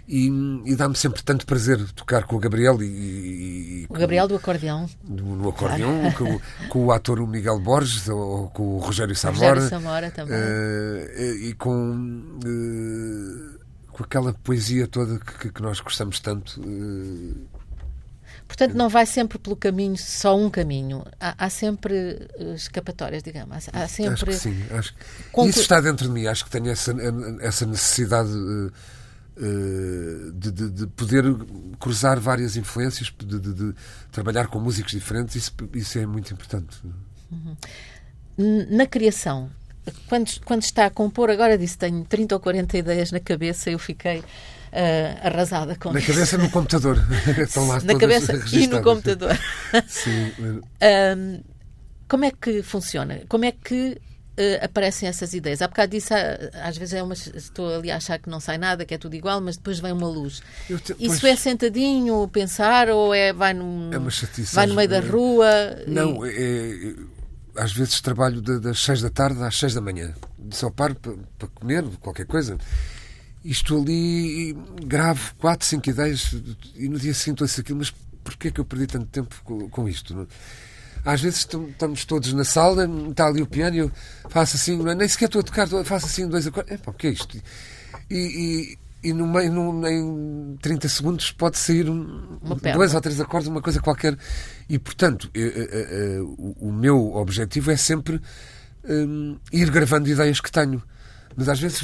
e, 0.07 0.27
e 0.65 0.75
dá-me 0.75 0.95
sempre 0.95 1.23
tanto 1.23 1.45
prazer 1.45 1.79
tocar 1.93 2.25
com 2.25 2.35
o 2.35 2.39
Gabriel 2.39 2.81
e, 2.81 2.85
e 2.85 3.85
o 3.89 3.93
Gabriel 3.93 4.27
do 4.27 4.35
acordeão 4.35 4.89
no, 5.03 5.35
no 5.35 5.49
acordeão 5.49 6.11
com, 6.17 6.39
com, 6.67 6.85
o 6.85 6.91
ator 6.91 7.25
Miguel 7.25 7.59
Borges 7.59 8.09
ou 8.09 8.49
com 8.49 8.75
o 8.75 8.79
Rogério 8.79 9.15
Samora, 9.15 9.53
Rogério 9.53 9.69
Samora 9.69 10.11
também. 10.11 10.35
Uh, 10.35 11.45
e 11.45 11.53
com 11.53 12.21
uh, 12.43 13.59
com 13.91 14.03
aquela 14.03 14.33
poesia 14.33 14.87
toda 14.87 15.19
que, 15.19 15.51
que 15.51 15.61
nós 15.61 15.79
gostamos 15.79 16.19
tanto 16.19 16.59
uh, 16.59 17.47
Portanto, 18.45 18.75
não 18.75 18.87
vai 18.87 19.05
sempre 19.05 19.39
pelo 19.39 19.55
caminho, 19.55 19.97
só 19.97 20.37
um 20.37 20.49
caminho. 20.49 21.03
Há, 21.19 21.45
há 21.45 21.49
sempre 21.49 22.27
escapatórias, 22.53 23.23
digamos. 23.23 23.67
Há, 23.73 23.87
sempre. 23.87 24.13
Acho 24.13 24.25
que 24.25 24.33
sim. 24.33 24.63
Acho... 24.69 24.93
Isso 25.47 25.61
está 25.61 25.81
dentro 25.81 26.05
de 26.05 26.11
mim. 26.11 26.27
Acho 26.27 26.45
que 26.45 26.51
tenho 26.51 26.69
essa, 26.69 26.93
essa 27.41 27.65
necessidade 27.65 28.29
eh, 28.29 28.71
de, 30.33 30.51
de, 30.51 30.69
de, 30.69 30.87
poder 30.87 31.23
cruzar 31.79 32.19
várias 32.19 32.55
influências, 32.55 33.11
de, 33.17 33.39
de, 33.39 33.73
trabalhar 34.11 34.47
com 34.47 34.59
músicos 34.59 34.91
diferentes, 34.91 35.35
isso, 35.35 35.53
isso 35.73 35.99
é 35.99 36.05
muito 36.05 36.33
importante. 36.33 36.77
Uhum. 37.31 37.55
Na 38.69 38.85
criação, 38.85 39.49
quando, 40.07 40.29
quando 40.45 40.61
está 40.61 40.85
a 40.85 40.89
compor, 40.89 41.29
agora 41.29 41.57
disse 41.57 41.77
tenho 41.77 42.03
30 42.05 42.35
ou 42.35 42.41
40 42.41 42.77
ideias 42.77 43.11
na 43.11 43.19
cabeça, 43.19 43.69
eu 43.69 43.79
fiquei 43.79 44.19
uh, 44.19 44.23
arrasada 45.27 45.75
com 45.75 45.91
Na 45.91 45.99
isso. 45.99 46.13
cabeça 46.13 46.37
no 46.37 46.49
computador. 46.49 46.97
Estão 47.37 47.67
lá 47.67 47.79
na 47.81 47.97
cabeça 47.97 48.33
e 48.51 48.67
no 48.67 48.81
computador. 48.81 49.37
Sim. 49.87 50.31
um, 50.39 51.43
como 52.07 52.25
é 52.25 52.31
que 52.31 52.63
funciona? 52.63 53.21
Como 53.27 53.45
é 53.45 53.51
que 53.51 53.97
uh, 54.37 54.65
aparecem 54.65 55.07
essas 55.07 55.33
ideias. 55.33 55.61
Há 55.61 55.67
bocado 55.67 55.91
disse, 55.91 56.13
às 56.63 56.77
vezes 56.77 56.93
é 56.93 57.03
uma, 57.03 57.13
estou 57.13 57.73
ali 57.75 57.91
a 57.91 57.97
achar 57.97 58.19
que 58.19 58.29
não 58.29 58.39
sai 58.39 58.57
nada, 58.57 58.85
que 58.85 58.93
é 58.93 58.97
tudo 58.97 59.15
igual, 59.15 59.41
mas 59.41 59.57
depois 59.57 59.79
vem 59.79 59.91
uma 59.91 60.07
luz. 60.07 60.41
Te, 60.67 60.95
Isso 60.99 61.21
pois, 61.21 61.23
é 61.23 61.35
sentadinho, 61.35 62.27
pensar, 62.27 62.89
ou 62.89 63.13
é 63.13 63.33
vai, 63.33 63.53
num, 63.53 63.91
é 63.93 64.09
chatice, 64.09 64.55
vai 64.55 64.65
no 64.65 64.75
meio 64.75 64.89
da 64.89 64.99
rua? 64.99 65.47
Não, 65.87 66.25
e... 66.25 66.29
é, 66.29 66.89
é, 66.89 66.95
às 67.55 67.71
vezes 67.71 68.01
trabalho 68.01 68.41
das 68.41 68.79
6 68.79 69.01
da 69.01 69.09
tarde 69.09 69.41
às 69.43 69.57
6 69.57 69.75
da 69.75 69.81
manhã. 69.81 70.13
Só 70.51 70.69
paro 70.69 70.95
para, 70.95 71.13
para 71.37 71.47
comer 71.49 71.83
qualquer 71.99 72.25
coisa. 72.25 72.57
E 73.43 73.51
estou 73.51 73.81
ali 73.81 74.51
e 74.51 74.53
gravo 74.85 75.35
4, 75.37 75.67
5 75.67 75.89
ideias 75.89 76.35
e 76.75 76.87
no 76.87 76.97
dia 76.97 77.13
seguinte 77.13 77.43
ouço 77.43 77.59
aquilo, 77.59 77.79
mas 77.79 77.93
porquê 78.23 78.47
é 78.47 78.51
que 78.51 78.59
eu 78.59 78.65
perdi 78.65 78.87
tanto 78.87 79.05
tempo 79.07 79.35
com, 79.43 79.69
com 79.69 79.87
isto? 79.87 80.15
Não? 80.15 80.27
Às 81.05 81.21
vezes 81.21 81.39
estamos 81.39 82.05
todos 82.05 82.31
na 82.33 82.45
sala, 82.45 82.87
está 83.09 83.27
ali 83.27 83.41
o 83.41 83.47
piano 83.47 83.75
e 83.75 83.79
eu 83.79 83.91
faço 84.29 84.55
assim, 84.55 84.77
nem 84.77 85.07
sequer 85.07 85.25
estou 85.25 85.41
a 85.41 85.43
tocar, 85.43 85.67
faço 85.83 86.05
assim 86.05 86.27
dois 86.27 86.47
acordes. 86.47 86.73
Epá, 86.73 86.91
o 86.91 86.93
que 86.93 87.07
é 87.07 87.09
isto? 87.09 87.37
E, 88.09 88.77
e, 89.03 89.09
e 89.09 89.13
no 89.13 89.27
meio, 89.27 89.51
no, 89.51 89.85
em 89.87 90.57
30 90.61 90.87
segundos, 90.87 91.31
pode 91.31 91.57
sair 91.57 91.89
um, 91.89 92.39
dois 92.73 92.93
ou 92.93 93.01
três 93.01 93.19
acordes, 93.19 93.49
uma 93.49 93.61
coisa 93.61 93.81
qualquer. 93.81 94.17
E, 94.69 94.79
portanto, 94.79 95.29
eu, 95.33 95.47
eu, 95.47 95.65
eu, 95.65 96.35
o, 96.37 96.69
o 96.69 96.71
meu 96.71 97.15
objetivo 97.15 97.69
é 97.69 97.75
sempre 97.75 98.21
um, 98.85 99.37
ir 99.51 99.69
gravando 99.69 100.09
ideias 100.09 100.39
que 100.39 100.51
tenho. 100.51 100.81
Mas 101.35 101.49
às 101.49 101.59
vezes, 101.59 101.83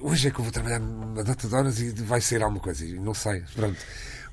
hoje 0.00 0.28
é 0.28 0.30
que 0.30 0.40
eu 0.40 0.42
vou 0.42 0.52
trabalhar 0.52 0.80
uma 0.80 1.22
data 1.22 1.46
de 1.46 1.54
horas 1.54 1.78
e 1.78 1.92
vai 1.92 2.20
sair 2.20 2.42
alguma 2.42 2.60
coisa 2.60 2.84
e 2.84 2.94
não 2.94 3.14
sai. 3.14 3.44
Pronto. 3.54 3.78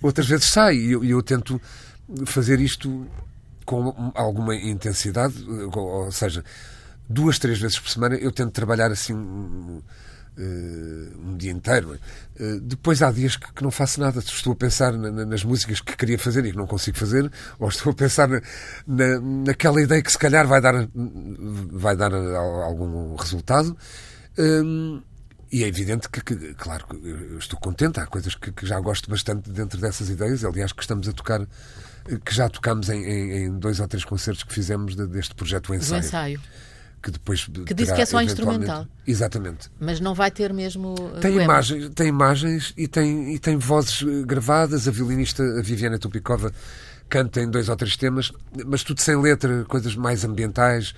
Outras 0.01 0.27
vezes 0.27 0.45
sai 0.45 0.75
e 0.77 0.91
eu 0.91 1.21
tento 1.21 1.61
fazer 2.25 2.59
isto 2.59 3.05
com 3.65 4.11
alguma 4.13 4.55
intensidade, 4.55 5.35
ou 5.73 6.11
seja, 6.11 6.43
duas, 7.09 7.39
três 7.39 7.59
vezes 7.59 7.79
por 7.79 7.89
semana 7.89 8.15
eu 8.15 8.31
tento 8.31 8.51
trabalhar 8.51 8.91
assim 8.91 9.13
um, 9.13 9.81
um 10.37 11.37
dia 11.37 11.51
inteiro. 11.51 11.97
Uh, 12.39 12.59
depois 12.59 13.01
há 13.01 13.11
dias 13.11 13.35
que, 13.35 13.63
não 13.63 13.71
faço 13.71 13.99
nada. 13.99 14.19
Estou 14.19 14.53
a 14.53 14.55
pensar 14.55 14.93
na, 14.93 15.25
nas 15.25 15.43
músicas 15.43 15.79
que 15.79 15.95
queria 15.95 16.19
fazer 16.19 16.45
e 16.45 16.51
que 16.51 16.57
não 16.57 16.67
consigo 16.67 16.97
fazer, 16.97 17.31
ou 17.59 17.69
estou 17.69 17.91
a 17.91 17.95
pensar 17.95 18.27
na, 18.27 18.41
na, 18.87 19.19
naquela 19.19 19.81
ideia 19.81 20.01
que 20.01 20.11
se 20.11 20.17
calhar 20.17 20.47
vai 20.47 20.61
dar, 20.61 20.87
vai 20.93 21.95
dar 21.95 22.13
algum 22.13 23.15
resultado. 23.15 23.75
Um, 24.37 25.01
e 25.55 25.63
é 25.63 25.67
evidente 25.69 26.09
que, 26.09 26.21
que, 26.21 26.53
claro, 26.55 26.85
estou 27.39 27.57
contente. 27.57 27.97
Há 27.97 28.05
coisas 28.05 28.35
que, 28.35 28.51
que 28.51 28.65
já 28.65 28.77
gosto 28.77 29.09
bastante 29.09 29.49
dentro 29.49 29.79
dessas 29.79 30.09
ideias. 30.09 30.43
Aliás, 30.43 30.73
que 30.73 30.81
estamos 30.81 31.07
a 31.07 31.13
tocar 31.13 31.47
que 32.25 32.35
já 32.35 32.49
tocámos 32.49 32.89
em, 32.89 33.01
em, 33.01 33.45
em, 33.45 33.57
dois 33.57 33.79
ou 33.79 33.87
três 33.87 34.03
concertos 34.03 34.43
que 34.43 34.53
fizemos 34.53 34.97
de, 34.97 35.07
deste 35.07 35.33
projeto 35.33 35.69
o 35.69 35.75
ensaio. 35.75 36.01
O 36.01 36.05
ensaio. 36.05 36.41
Que 37.01 37.09
depois 37.09 37.45
que 37.45 37.73
disse 37.73 37.95
que 37.95 38.01
é 38.01 38.05
só 38.05 38.21
instrumental. 38.21 38.85
Exatamente. 39.07 39.69
Mas 39.79 40.01
não 40.01 40.13
vai 40.13 40.29
ter 40.29 40.53
mesmo. 40.53 40.93
Uh, 40.93 41.21
tem 41.21 41.37
imagens, 41.37 41.89
tem 41.95 42.07
imagens 42.09 42.73
e 42.75 42.85
tem, 42.85 43.33
e 43.33 43.39
tem 43.39 43.55
vozes 43.55 44.01
uh, 44.01 44.25
gravadas. 44.25 44.89
A 44.89 44.91
violinista 44.91 45.41
a 45.41 45.61
Viviana 45.61 45.97
Tupicova 45.97 46.51
canta 47.07 47.39
em 47.39 47.49
dois 47.49 47.69
ou 47.69 47.77
três 47.77 47.95
temas, 47.95 48.29
mas 48.65 48.83
tudo 48.83 48.99
sem 48.99 49.15
letra, 49.15 49.63
coisas 49.69 49.95
mais 49.95 50.25
ambientais, 50.25 50.93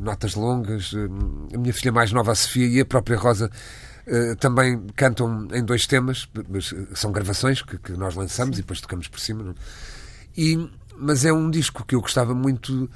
notas 0.00 0.34
longas. 0.34 0.92
Uh, 0.92 1.08
a 1.54 1.58
minha 1.58 1.72
filha 1.72 1.92
mais 1.92 2.12
nova, 2.12 2.32
a 2.32 2.34
Sofia, 2.34 2.66
e 2.66 2.80
a 2.80 2.84
própria 2.84 3.16
Rosa. 3.16 3.50
Uh, 4.06 4.36
também 4.36 4.86
cantam 4.94 5.48
em 5.52 5.64
dois 5.64 5.86
temas, 5.86 6.28
mas 6.48 6.72
são 6.94 7.10
gravações 7.10 7.60
que, 7.62 7.76
que 7.78 7.92
nós 7.92 8.14
lançamos 8.14 8.56
Sim. 8.56 8.60
e 8.60 8.62
depois 8.62 8.80
tocamos 8.80 9.08
por 9.08 9.18
cima. 9.18 9.42
Não? 9.42 9.54
E, 10.36 10.70
mas 10.96 11.24
é 11.24 11.32
um 11.32 11.50
disco 11.50 11.84
que 11.84 11.94
eu 11.94 12.00
gostava 12.00 12.34
muito 12.34 12.88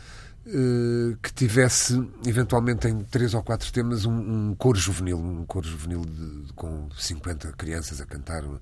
que 1.23 1.33
tivesse, 1.33 2.03
eventualmente, 2.27 2.89
em 2.89 3.05
três 3.05 3.35
ou 3.35 3.43
quatro 3.43 3.71
temas, 3.71 4.05
um, 4.05 4.49
um 4.51 4.55
coro 4.57 4.77
juvenil, 4.77 5.17
um 5.17 5.45
coro 5.45 5.69
juvenil 5.69 6.01
de, 6.01 6.47
de, 6.47 6.53
com 6.55 6.89
50 6.99 7.53
crianças 7.53 8.01
a 8.01 8.07
cantar. 8.07 8.43
Uh, 8.45 8.59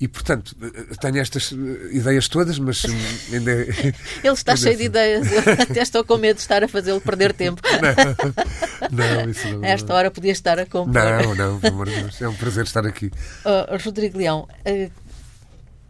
e, 0.00 0.06
portanto, 0.06 0.54
tenho 1.00 1.18
estas 1.18 1.50
ideias 1.90 2.28
todas, 2.28 2.58
mas 2.58 2.84
ainda 3.32 3.50
é... 3.50 3.64
Ele 4.22 4.34
está 4.34 4.54
cheio 4.54 4.76
de 4.76 4.84
ideias. 4.84 5.26
Eu 5.32 5.40
até 5.60 5.82
estou 5.82 6.04
com 6.04 6.16
medo 6.16 6.36
de 6.36 6.42
estar 6.42 6.62
a 6.62 6.68
fazê-lo 6.68 7.00
perder 7.00 7.32
tempo. 7.32 7.60
Não, 8.92 9.22
não 9.24 9.30
isso 9.30 9.48
não. 9.48 9.64
A 9.64 9.66
esta 9.66 9.92
hora 9.92 10.10
podia 10.10 10.30
estar 10.30 10.56
a 10.58 10.64
comprar. 10.64 11.24
Não, 11.24 11.34
não, 11.34 11.58
pelo 11.58 11.74
amor 11.74 11.88
de 11.88 11.96
Deus. 11.96 12.22
É 12.22 12.28
um 12.28 12.34
prazer 12.34 12.64
estar 12.64 12.86
aqui. 12.86 13.10
Oh, 13.44 13.76
Rodrigo 13.84 14.16
Leão, 14.16 14.48
uh, 14.64 14.90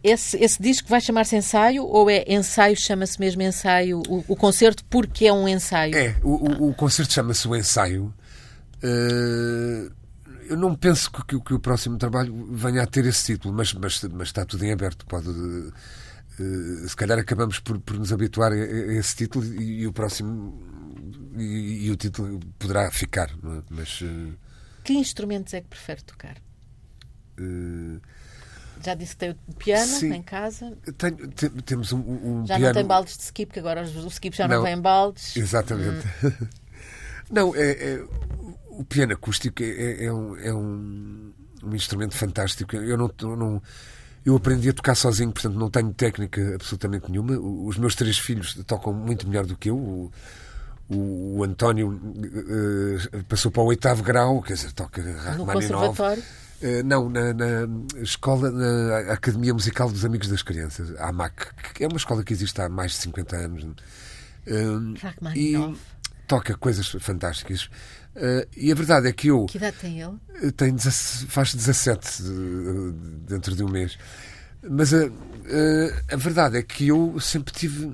esse, 0.03 0.37
esse 0.42 0.61
disco 0.61 0.88
vai 0.88 1.01
chamar-se 1.01 1.37
ensaio 1.37 1.85
ou 1.85 2.09
é 2.09 2.25
ensaio, 2.27 2.75
chama-se 2.77 3.21
mesmo 3.21 3.42
ensaio, 3.42 4.03
o, 4.09 4.25
o, 4.27 4.35
concerto 4.35 4.83
porque 4.88 5.27
é 5.27 5.33
um 5.33 5.47
ensaio? 5.47 5.94
É, 5.94 6.16
o, 6.23 6.64
o, 6.64 6.71
o 6.71 6.75
concerto 6.75 7.12
chama-se 7.12 7.47
o 7.47 7.55
ensaio. 7.55 8.12
Uh, 8.83 9.90
eu 10.49 10.57
não 10.57 10.75
penso 10.75 11.11
que, 11.11 11.25
que, 11.25 11.41
que, 11.41 11.55
o 11.55 11.59
próximo 11.59 11.97
trabalho 11.99 12.49
venha 12.53 12.83
a 12.83 12.87
ter 12.87 13.05
esse 13.05 13.35
título, 13.35 13.55
mas, 13.55 13.73
mas, 13.75 14.03
mas 14.05 14.29
está 14.29 14.45
tudo 14.45 14.65
em 14.65 14.73
aberto. 14.73 15.07
Pode, 15.07 15.29
uh, 15.29 15.73
se 16.89 16.97
calhar 16.97 17.19
acabamos 17.19 17.61
por, 17.61 17.79
por 17.81 17.99
nos 17.99 18.13
habituar 18.13 18.53
a, 18.53 18.57
a 18.57 18.95
esse 18.95 19.17
título 19.17 19.45
e, 19.45 19.83
e 19.83 19.87
o 19.87 19.93
próximo 19.93 20.61
e, 21.37 21.87
e, 21.87 21.91
o 21.91 21.97
título 21.97 22.41
poderá 22.59 22.91
ficar. 22.91 23.31
É? 23.31 23.63
Mas, 23.71 24.01
uh, 24.01 24.35
que 24.85 24.95
instrumentos 24.95 25.55
é 25.55 25.61
que 25.61 25.69
prefere 25.69 26.03
tocar? 26.03 26.37
Já 28.85 28.95
disse 28.95 29.13
que 29.13 29.19
tem 29.19 29.31
o 29.31 29.55
piano 29.55 29.87
Sim. 29.87 30.13
em 30.13 30.23
casa. 30.23 30.77
Tenho, 30.97 31.29
tem, 31.29 31.51
temos 31.51 31.93
um, 31.93 31.99
um 31.99 32.47
já 32.47 32.57
piano... 32.57 32.67
não 32.67 32.73
tem 32.73 32.87
baldes 32.87 33.17
de 33.17 33.23
ski, 33.25 33.47
porque 33.47 33.59
agora 33.59 33.83
os, 33.83 33.95
os 33.97 34.13
skips 34.15 34.39
já 34.39 34.49
não, 34.49 34.57
não 34.57 34.63
vêm 34.63 34.81
baldes. 34.81 35.37
Exatamente. 35.37 36.07
Hum. 36.25 36.47
não, 37.31 37.57
é, 37.57 37.71
é, 37.71 38.05
o 38.79 38.85
piano 38.85 39.12
acústico 39.12 39.62
é, 39.62 39.67
é, 39.67 40.05
é, 40.05 40.12
um, 40.12 40.37
é 40.37 40.55
um, 40.55 41.33
um, 41.64 41.75
instrumento 41.75 42.14
fantástico. 42.14 42.77
Eu 42.77 42.97
não, 42.97 43.11
não 43.37 43.62
eu 44.25 44.37
aprendi 44.37 44.69
a 44.69 44.73
tocar 44.73 44.95
sozinho, 44.95 45.33
portanto 45.33 45.59
não 45.59 45.69
tenho 45.69 45.93
técnica 45.93 46.55
absolutamente 46.55 47.11
nenhuma. 47.11 47.37
Os 47.38 47.77
meus 47.77 47.97
três 47.97 48.19
filhos 48.19 48.55
tocam 48.67 48.93
muito 48.93 49.27
melhor 49.27 49.45
do 49.47 49.57
que 49.57 49.69
eu. 49.69 49.77
O, 49.77 50.12
o, 50.88 51.38
o 51.38 51.45
António 51.45 51.88
uh, 51.91 53.25
passou 53.25 53.51
para 53.51 53.62
o 53.62 53.67
oitavo 53.67 54.03
grau, 54.03 54.41
quer 54.41 54.55
dizer, 54.55 54.73
toca 54.73 55.03
Rachmaninoff. 55.03 56.01
Uh, 56.01 56.83
não, 56.85 57.09
na, 57.09 57.33
na, 57.35 57.69
escola, 58.01 58.51
na 58.51 59.12
Academia 59.12 59.53
Musical 59.53 59.91
dos 59.91 60.05
Amigos 60.05 60.29
das 60.29 60.43
Crianças, 60.43 60.95
a 60.99 61.09
AMAC, 61.09 61.55
que 61.75 61.85
é 61.85 61.88
uma 61.88 61.97
escola 61.97 62.23
que 62.23 62.33
existe 62.33 62.61
há 62.61 62.69
mais 62.69 62.93
de 62.93 62.99
50 62.99 63.37
anos. 63.37 63.64
Uh, 63.64 64.95
e 65.35 65.57
toca 66.29 66.57
coisas 66.57 66.88
fantásticas. 67.01 67.69
Uh, 68.16 68.49
e 68.57 68.73
a 68.73 68.75
verdade 68.75 69.09
é 69.09 69.12
que 69.12 69.29
eu. 69.29 69.47
Que 69.47 69.59
idade 69.59 69.77
tem 69.81 70.01
ele? 70.01 70.53
Tem, 70.53 70.77
faz 71.29 71.55
17 71.55 72.23
dentro 73.27 73.55
de 73.55 73.62
um 73.62 73.68
mês. 73.68 73.97
Mas 74.62 74.92
a, 74.92 75.05
a, 75.07 76.14
a 76.14 76.16
verdade 76.16 76.59
é 76.59 76.62
que 76.62 76.88
eu 76.88 77.18
sempre 77.21 77.53
tive 77.53 77.92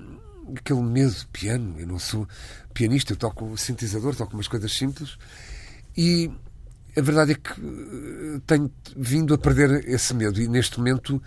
aquele 0.56 0.82
medo 0.82 1.12
de 1.12 1.26
piano. 1.26 1.78
Eu 1.78 1.86
não 1.86 1.98
sou 1.98 2.26
pianista, 2.72 3.12
eu 3.12 3.16
toco 3.16 3.56
sintetizador, 3.56 4.14
toco 4.14 4.34
umas 4.34 4.48
coisas 4.48 4.72
simples. 4.72 5.18
E 5.96 6.30
a 6.96 7.00
verdade 7.00 7.32
é 7.32 7.34
que 7.34 7.50
eh, 7.50 8.40
tenho 8.46 8.70
vindo 8.96 9.34
a 9.34 9.38
perder 9.38 9.88
esse 9.88 10.14
medo 10.14 10.40
e 10.40 10.48
neste 10.48 10.78
momento 10.78 11.22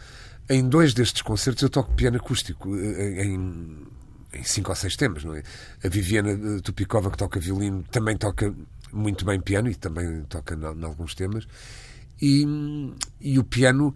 em 0.50 0.68
dois 0.68 0.94
destes 0.94 1.22
concertos 1.22 1.62
eu 1.64 1.70
toco 1.70 1.94
piano 1.94 2.18
acústico 2.18 2.76
eh, 2.76 3.26
em, 3.26 3.86
em 4.34 4.44
cinco 4.44 4.70
ou 4.70 4.76
seis 4.76 4.96
temas, 4.96 5.24
não 5.24 5.36
é? 5.36 5.44
A 5.84 5.90
Viviana 5.90 6.32
eh, 6.32 6.62
Tupicova 6.62 7.12
que 7.12 7.18
toca 7.18 7.40
violino 7.40 7.84
também 7.92 8.18
toca 8.18 8.54
muito 8.92 9.26
bem 9.26 9.40
piano 9.40 9.70
e 9.70 9.76
também 9.76 10.24
toca 10.24 10.56
em 10.56 10.84
alguns 10.84 11.14
temas 11.16 11.48
e, 12.22 12.46
e 13.22 13.38
o 13.38 13.44
piano 13.44 13.94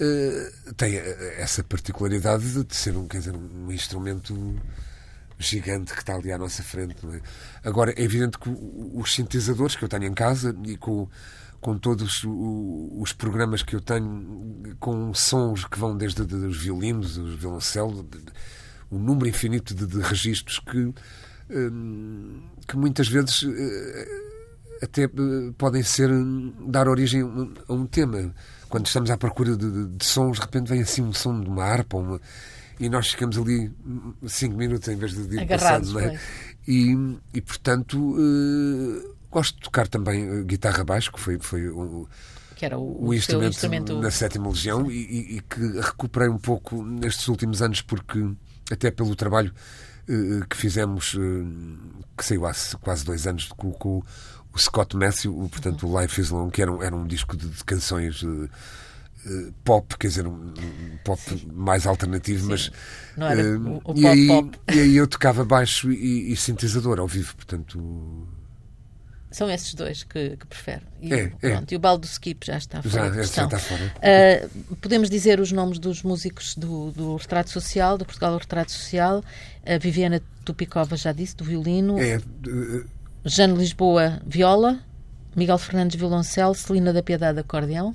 uh, 0.00 0.74
tem 0.74 0.96
essa 0.96 1.62
particularidade 1.64 2.64
de 2.64 2.76
ser 2.76 2.96
um, 2.96 3.06
quer 3.08 3.18
dizer, 3.18 3.36
um 3.36 3.70
instrumento 3.72 4.34
gigante 5.38 5.92
que 5.92 6.00
está 6.00 6.14
ali 6.14 6.32
à 6.32 6.38
nossa 6.38 6.62
frente. 6.62 6.96
É? 7.06 7.68
Agora, 7.68 7.92
é 7.92 8.02
evidente 8.02 8.38
que 8.38 8.48
os 8.48 9.14
sintetizadores 9.14 9.76
que 9.76 9.84
eu 9.84 9.88
tenho 9.88 10.04
em 10.04 10.14
casa 10.14 10.56
e 10.64 10.76
com, 10.76 11.08
com 11.60 11.76
todos 11.76 12.22
os 12.24 13.12
programas 13.12 13.62
que 13.62 13.74
eu 13.74 13.80
tenho, 13.80 14.76
com 14.78 15.12
sons 15.12 15.64
que 15.64 15.78
vão 15.78 15.96
desde 15.96 16.22
os 16.22 16.56
violinos, 16.56 17.18
os 17.18 17.34
violoncelos, 17.34 18.04
um 18.90 18.98
número 18.98 19.28
infinito 19.28 19.74
de, 19.74 19.86
de 19.86 20.00
registros 20.00 20.58
que, 20.60 20.94
que 22.66 22.76
muitas 22.76 23.08
vezes 23.08 23.44
eh, 23.44 24.08
até 24.82 25.04
eh, 25.04 25.08
podem 25.56 25.82
ser 25.82 26.10
dar 26.66 26.88
origem 26.88 27.22
a 27.68 27.72
um 27.72 27.86
tema. 27.86 28.34
Quando 28.68 28.86
estamos 28.86 29.10
à 29.10 29.16
procura 29.16 29.56
de, 29.56 29.70
de, 29.70 29.86
de 29.96 30.04
sons, 30.04 30.38
de 30.38 30.42
repente 30.42 30.68
vem 30.68 30.82
assim 30.82 31.02
um 31.02 31.12
som 31.12 31.40
de 31.40 31.48
uma 31.48 31.64
harpa, 31.64 31.96
uma, 31.96 32.20
e 32.78 32.88
nós 32.88 33.08
ficamos 33.08 33.38
ali 33.38 33.72
cinco 34.26 34.56
minutos 34.56 34.88
em 34.88 34.96
vez 34.96 35.14
de 35.14 35.34
ir 35.34 35.40
Agarrados, 35.40 35.92
passando. 35.92 36.10
É? 36.12 36.20
E, 36.66 37.16
e, 37.32 37.40
portanto, 37.40 37.96
uh, 37.96 39.14
gosto 39.30 39.54
de 39.54 39.62
tocar 39.62 39.86
também 39.86 40.44
guitarra 40.44 40.84
baixo, 40.84 41.12
que 41.12 41.20
foi, 41.20 41.38
foi 41.38 41.68
o, 41.68 42.08
que 42.56 42.66
era 42.66 42.76
o, 42.76 43.08
o 43.08 43.14
instrumento, 43.14 43.52
instrumento, 43.52 44.00
na 44.00 44.10
Sétima 44.10 44.48
Legião 44.48 44.90
e, 44.90 45.36
e, 45.36 45.40
que 45.42 45.60
recuperei 45.80 46.28
um 46.28 46.38
pouco 46.38 46.82
nestes 46.82 47.28
últimos 47.28 47.62
anos, 47.62 47.82
porque 47.82 48.26
até 48.70 48.90
pelo 48.90 49.14
trabalho 49.14 49.52
que 50.48 50.56
fizemos, 50.56 51.16
que 52.16 52.24
saiu 52.24 52.46
há 52.46 52.52
quase 52.80 53.04
dois 53.04 53.26
anos, 53.26 53.48
com, 53.48 53.72
com 53.72 54.02
o 54.52 54.58
Scott 54.58 54.96
Matthew, 54.96 55.34
portanto, 55.50 55.86
o 55.86 56.00
Life 56.00 56.20
is 56.20 56.30
Long, 56.30 56.50
que 56.50 56.62
era 56.62 56.72
um, 56.72 56.82
era 56.82 56.94
um 56.94 57.06
disco 57.06 57.36
de, 57.36 57.48
de 57.48 57.64
canções 57.64 58.24
eh, 59.26 59.50
pop, 59.64 59.98
quer 59.98 60.06
dizer, 60.06 60.26
um, 60.26 60.54
pop 61.04 61.20
Sim. 61.20 61.48
mais 61.52 61.84
alternativo, 61.84 62.42
Sim. 62.42 62.48
mas. 62.48 62.70
Não 63.16 63.26
era 63.26 63.58
uh, 63.58 63.80
o, 63.84 63.92
o 63.92 63.98
e, 63.98 64.02
pop, 64.02 64.06
aí, 64.06 64.26
pop. 64.28 64.58
e 64.72 64.78
aí 64.78 64.96
eu 64.96 65.06
tocava 65.08 65.44
baixo 65.44 65.90
e, 65.90 66.32
e 66.32 66.36
sintetizador 66.36 67.00
ao 67.00 67.08
vivo, 67.08 67.34
portanto. 67.34 68.28
São 69.30 69.50
esses 69.50 69.74
dois 69.74 70.02
que, 70.04 70.36
que 70.36 70.46
prefere. 70.46 70.82
E, 71.00 71.12
é, 71.12 71.28
pronto, 71.28 71.70
é. 71.70 71.74
e 71.74 71.76
o 71.76 71.78
baldo 71.78 72.02
do 72.02 72.06
skip 72.06 72.46
já 72.46 72.56
está 72.56 72.82
fora. 72.82 73.08
Já, 73.08 73.22
já 73.22 73.44
está 73.44 73.58
fora. 73.58 73.92
Uh, 73.96 74.76
podemos 74.76 75.10
dizer 75.10 75.40
os 75.40 75.52
nomes 75.52 75.78
dos 75.78 76.02
músicos 76.02 76.54
do, 76.54 76.92
do 76.92 77.16
Retrato 77.16 77.50
Social, 77.50 77.98
do 77.98 78.04
Portugal 78.04 78.38
Retrato 78.38 78.72
Social. 78.72 79.22
A 79.66 79.78
Viviana 79.78 80.22
Tupicova 80.44 80.96
já 80.96 81.12
disse, 81.12 81.36
do 81.36 81.44
violino. 81.44 81.98
É, 81.98 82.18
uh, 82.18 82.86
Jane 83.24 83.58
Lisboa, 83.58 84.22
viola. 84.24 84.80
Miguel 85.34 85.58
Fernandes, 85.58 85.96
violoncelo. 85.96 86.54
Celina 86.54 86.92
da 86.92 87.02
Piedade, 87.02 87.40
acordeão. 87.40 87.94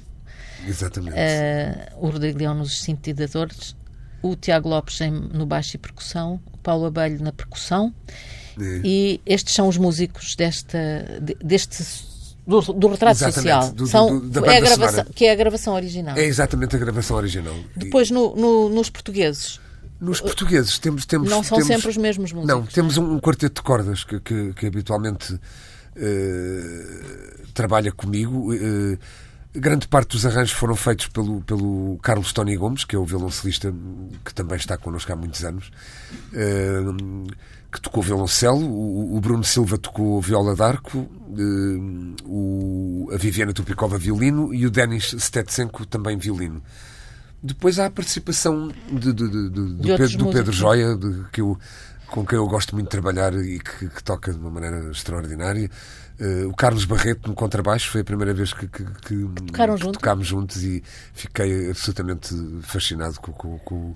Exatamente. 0.67 1.15
Uh, 1.15 2.05
o 2.05 2.09
Rodrigo 2.09 2.37
Leão 2.37 2.53
nos 2.53 2.81
sintetizadores, 2.81 3.75
o 4.21 4.35
Tiago 4.35 4.69
Lopes 4.69 4.99
no 5.33 5.45
baixo 5.45 5.75
e 5.75 5.79
percussão, 5.79 6.39
o 6.51 6.57
Paulo 6.57 6.85
Abelho 6.85 7.23
na 7.23 7.31
percussão. 7.31 7.93
É. 8.59 8.81
E 8.83 9.21
estes 9.25 9.53
são 9.53 9.67
os 9.67 9.77
músicos 9.77 10.35
desta, 10.35 10.77
deste 11.43 11.83
do, 12.45 12.61
do 12.61 12.87
retrato 12.87 13.17
exatamente, 13.23 13.35
social. 13.35 13.71
Do, 13.71 13.87
São, 13.87 14.19
do, 14.19 14.45
é 14.45 14.57
a 14.57 14.61
gravação, 14.61 15.05
que 15.13 15.25
é 15.25 15.31
a 15.31 15.35
gravação 15.35 15.73
original. 15.73 16.17
É 16.17 16.25
exatamente 16.25 16.75
a 16.75 16.79
gravação 16.79 17.17
original. 17.17 17.55
Depois, 17.75 18.09
no, 18.09 18.35
no, 18.35 18.69
nos 18.69 18.89
portugueses. 18.89 19.59
Nos 19.99 20.19
portugueses 20.19 20.79
temos. 20.79 21.05
temos 21.05 21.29
não 21.29 21.43
são 21.43 21.59
temos, 21.59 21.67
sempre 21.67 21.89
os 21.89 21.97
mesmos 21.97 22.31
músicos. 22.31 22.55
Não, 22.55 22.65
temos 22.65 22.97
um, 22.97 23.13
um 23.13 23.19
quarteto 23.19 23.61
de 23.61 23.61
cordas 23.61 24.03
que, 24.03 24.19
que, 24.19 24.53
que 24.53 24.65
habitualmente 24.65 25.33
uh, 25.33 25.39
trabalha 27.53 27.91
comigo. 27.91 28.53
Uh, 28.53 28.97
Grande 29.53 29.85
parte 29.85 30.11
dos 30.11 30.25
arranjos 30.25 30.53
foram 30.53 30.77
feitos 30.77 31.07
pelo, 31.07 31.41
pelo 31.41 31.99
Carlos 32.01 32.31
Tony 32.31 32.55
Gomes, 32.55 32.85
que 32.85 32.95
é 32.95 32.99
o 32.99 33.03
violoncelista 33.03 33.73
que 34.23 34.33
também 34.33 34.55
está 34.55 34.77
connosco 34.77 35.11
há 35.11 35.15
muitos 35.17 35.43
anos, 35.43 35.69
uh, 36.31 37.27
que 37.71 37.79
tocou 37.79 38.03
violoncelo. 38.03 38.65
O, 38.65 39.15
o, 39.15 39.21
Bruno 39.21 39.43
Silva 39.43 39.77
tocou 39.77 40.21
viola 40.21 40.55
d'arco, 40.55 41.07
o, 42.25 43.09
a 43.13 43.17
Viviana 43.17 43.53
Tupicova 43.53 43.97
violino 43.97 44.53
e 44.53 44.65
o 44.65 44.71
Denis 44.71 45.15
Stetsenko 45.17 45.85
também 45.85 46.17
violino. 46.17 46.61
Depois 47.41 47.79
há 47.79 47.87
a 47.87 47.91
participação 47.91 48.71
de, 48.91 49.13
de, 49.13 49.29
de, 49.29 49.49
do, 49.49 49.97
Pedro, 49.97 50.17
do 50.17 50.29
Pedro 50.29 50.51
Joia, 50.51 50.97
que 51.31 51.41
eu, 51.41 51.57
com 52.07 52.25
quem 52.25 52.37
eu 52.37 52.47
gosto 52.47 52.75
muito 52.75 52.85
de 52.85 52.91
trabalhar 52.91 53.33
e 53.33 53.59
que, 53.59 53.87
que 53.89 54.03
toca 54.03 54.31
de 54.31 54.37
uma 54.37 54.51
maneira 54.51 54.91
extraordinária. 54.91 55.69
Uh, 56.19 56.49
o 56.49 56.55
Carlos 56.55 56.85
Barreto 56.85 57.27
no 57.27 57.33
contrabaixo 57.33 57.89
foi 57.89 58.01
a 58.01 58.03
primeira 58.03 58.31
vez 58.31 58.53
que, 58.53 58.67
que, 58.67 58.83
que, 58.83 59.27
que 59.27 59.77
junto? 59.77 59.93
tocámos 59.93 60.27
juntos 60.27 60.61
e 60.61 60.83
fiquei 61.13 61.71
absolutamente 61.71 62.35
fascinado 62.61 63.19
com, 63.19 63.31
com, 63.31 63.57
com 63.59 63.95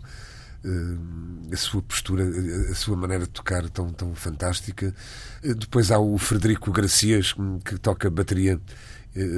a 1.51 1.57
sua 1.57 1.81
postura, 1.81 2.23
a 2.71 2.75
sua 2.75 2.95
maneira 2.95 3.25
de 3.25 3.29
tocar 3.29 3.69
tão, 3.69 3.91
tão 3.91 4.15
fantástica. 4.15 4.93
Uh, 5.43 5.55
depois 5.55 5.91
há 5.91 5.99
o 5.99 6.17
Frederico 6.17 6.71
Gracias, 6.71 7.35
que 7.63 7.77
toca 7.77 8.09
bateria 8.09 8.59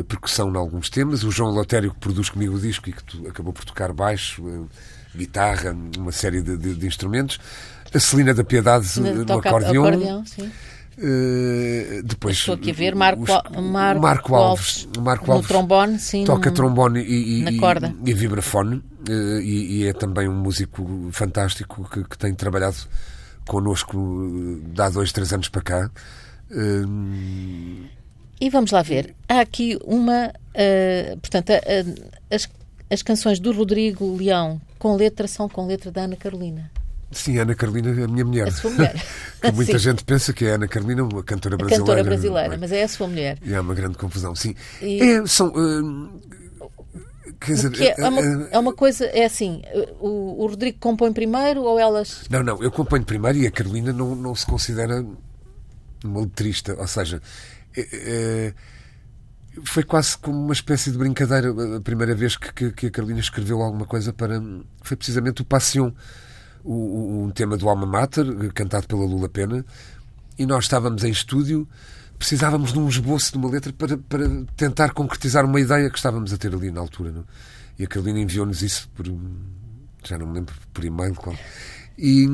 percussão 0.08 0.52
em 0.52 0.58
alguns 0.58 0.90
temas, 0.90 1.24
o 1.24 1.30
João 1.30 1.52
Lotério 1.52 1.94
que 1.94 2.00
produz 2.00 2.32
comigo 2.32 2.56
o 2.56 2.60
disco 2.60 2.90
e 2.90 2.94
que 2.94 3.28
acabou 3.28 3.54
por 3.54 3.64
tocar 3.64 3.94
baixo, 3.94 4.68
guitarra, 5.16 5.78
uma 5.96 6.12
série 6.12 6.42
de, 6.42 6.58
de, 6.58 6.74
de 6.74 6.88
instrumentos. 6.88 7.40
A 7.94 8.00
Celina 8.00 8.34
da 8.34 8.44
Piedade 8.44 9.00
no 9.00 9.22
acordeão. 9.38 9.86
acordeão 9.86 10.24
Uh, 10.98 12.02
depois 12.04 12.38
Estou 12.38 12.56
aqui 12.56 12.72
a 12.72 12.74
ver 12.74 12.96
Marco, 12.96 13.22
os, 13.22 13.30
Marco, 13.62 14.02
Marco 14.02 14.36
Alves, 14.36 14.88
Marco 15.00 15.32
Alves 15.32 15.48
no 15.48 15.56
trombone, 15.56 16.00
sim, 16.00 16.24
toca 16.24 16.52
trombone 16.52 17.02
e, 17.02 17.48
e, 17.48 17.58
corda. 17.60 17.94
e, 18.04 18.10
e 18.10 18.14
vibrafone 18.16 18.78
uh, 19.08 19.40
e, 19.40 19.86
é 19.86 19.94
também 19.94 20.28
um 20.28 20.34
músico 20.34 21.08
fantástico 21.12 21.88
que, 21.88 22.04
que 22.04 22.18
tem 22.18 22.34
trabalhado 22.34 22.78
connosco 23.48 24.60
de 24.74 24.82
há 24.82 24.90
dois, 24.90 25.12
três 25.12 25.32
anos 25.32 25.50
para 25.50 25.62
cá. 25.62 25.92
Uh, 26.50 27.86
e 28.42 28.50
vamos 28.50 28.72
lá 28.72 28.82
ver. 28.82 29.14
Há 29.30 29.42
aqui 29.42 29.78
uma. 29.86 30.34
portanto, 31.22 31.52
as, 32.32 32.50
as 32.90 33.04
canções 33.04 33.40
do 33.40 33.52
Rodrigo 33.52 34.16
Leão 34.16 34.60
com 34.80 34.96
letra 34.96 35.28
são 35.28 35.48
com 35.48 35.68
letra 35.68 35.92
da 35.92 36.02
Ana 36.02 36.16
Carolina. 36.16 36.72
Sim, 37.12 37.38
Ana 37.38 37.56
Carolina, 37.56 37.90
a 38.04 38.08
minha 38.08 38.26
mulher. 38.26 38.48
A 38.48 38.52
sua 38.52 38.70
mulher. 38.72 38.94
que 39.42 39.52
muita 39.52 39.74
sim. 39.74 39.80
gente 39.80 40.04
pensa 40.04 40.34
que 40.34 40.46
é 40.46 40.52
Ana 40.52 40.68
Carolina, 40.68 41.04
uma 41.04 41.24
cantora 41.24 41.56
brasileira. 41.56 41.84
A 41.84 41.96
cantora 41.96 42.04
brasileira, 42.04 42.58
mas 42.58 42.72
é 42.72 42.84
a 42.84 42.88
sua 42.88 43.08
mulher. 43.08 43.38
E 43.42 43.54
é 43.54 43.60
uma 43.60 43.74
grande 43.74 43.98
confusão, 43.98 44.36
sim. 44.36 44.54
E... 44.82 45.02
É, 45.02 45.26
são. 45.26 45.48
Uh, 45.50 46.20
quer 47.40 47.54
dizer, 47.54 47.82
é, 47.82 47.96
é, 48.02 48.10
uma, 48.10 48.22
é 48.52 48.60
uma 48.60 48.74
coisa, 48.74 49.06
é 49.06 49.24
assim, 49.24 49.62
o, 50.00 50.44
o, 50.44 50.48
Rodrigo 50.48 50.80
compõe 50.80 51.14
primeiro 51.14 51.62
ou 51.62 51.80
elas. 51.80 52.24
Não, 52.30 52.44
não, 52.44 52.62
eu 52.62 52.72
componho 52.72 53.06
primeiro 53.06 53.38
e 53.38 53.48
a 53.48 53.52
Carolina 53.52 53.94
não, 53.94 54.14
não 54.14 54.36
se 54.36 54.46
considera 54.46 55.06
uma 56.04 56.22
letrista, 56.22 56.76
ou 56.78 56.88
seja. 56.88 57.22
É, 57.76 57.88
é, 57.94 58.54
foi 59.64 59.84
quase 59.84 60.18
como 60.18 60.38
uma 60.38 60.54
espécie 60.54 60.92
de 60.92 60.98
brincadeira 60.98 61.52
a 61.78 61.82
primeira 61.82 62.14
vez 62.14 62.36
que, 62.36 62.54
que, 62.54 62.72
que 62.72 62.88
a 62.88 62.92
Carolina 62.92 63.20
escreveu 63.20 63.62
alguma 63.62 63.86
coisa 63.86 64.12
para. 64.12 64.42
Foi 64.82 64.98
precisamente 64.98 65.42
o 65.42 65.46
Passion 65.46 65.92
o, 66.74 67.24
um 67.26 67.32
tema 67.32 67.56
do 67.56 67.70
Alma 67.70 67.86
Mater, 67.86 68.26
cantado 68.54 68.88
pela 68.88 69.06
Lula 69.06 69.30
Pena, 69.30 69.66
e 70.38 70.46
nós 70.46 70.66
estávamos 70.66 71.04
em 71.04 71.10
estúdio, 71.10 71.68
precisávamos 72.20 72.74
de 72.74 72.80
um 72.80 72.90
esboço 72.90 73.32
de 73.32 73.38
uma 73.38 73.50
letra 73.50 73.72
para, 73.72 73.98
para 73.98 74.28
tentar 74.56 74.92
concretizar 74.92 75.46
uma 75.46 75.60
ideia 75.60 75.90
que 75.90 75.98
estávamos 75.98 76.34
a 76.34 76.38
ter 76.38 76.54
ali 76.54 76.70
na 76.70 76.82
altura. 76.82 77.12
Não? 77.12 77.26
E 77.80 77.84
a 77.84 77.88
Carolina 77.88 78.20
enviou-nos 78.20 78.62
isso 78.62 78.90
por. 78.94 79.06
já 80.04 80.18
não 80.18 80.28
me 80.28 80.34
lembro, 80.34 80.54
por 80.74 80.84
e-mail. 80.84 81.16
Qual. 81.16 81.36
E, 81.98 82.28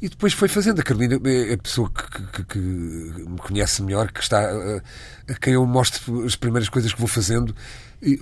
e 0.00 0.08
depois 0.08 0.32
foi 0.32 0.48
fazendo. 0.48 0.80
A 0.80 0.84
Carolina 0.84 1.20
é 1.24 1.54
a 1.54 1.58
pessoa 1.58 1.90
que, 1.90 2.26
que, 2.26 2.44
que 2.44 2.58
me 2.58 3.38
conhece 3.38 3.82
melhor, 3.82 4.12
que 4.12 4.20
está 4.20 4.38
a, 4.38 4.82
a, 5.28 5.34
quem 5.34 5.54
eu 5.54 5.66
mostro 5.66 6.24
as 6.24 6.36
primeiras 6.36 6.68
coisas 6.68 6.92
que 6.92 6.98
vou 6.98 7.08
fazendo. 7.08 7.54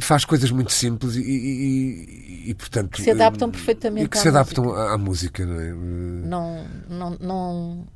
Faz 0.00 0.24
coisas 0.24 0.50
muito 0.50 0.72
simples 0.72 1.14
e, 1.14 1.22
e, 1.22 2.50
e, 2.50 2.54
portanto 2.54 2.90
que 2.90 3.02
se 3.02 3.10
adaptam 3.12 3.48
perfeitamente 3.48 4.06
e 4.06 4.08
que 4.08 4.18
se 4.18 4.28
adaptam 4.28 4.64
música. 4.64 4.82
À, 4.82 4.94
à, 4.94 4.98
música 4.98 5.46
não, 5.46 5.60
é? 5.60 5.72
não 5.72 6.66
não 6.88 7.10
não 7.20 7.86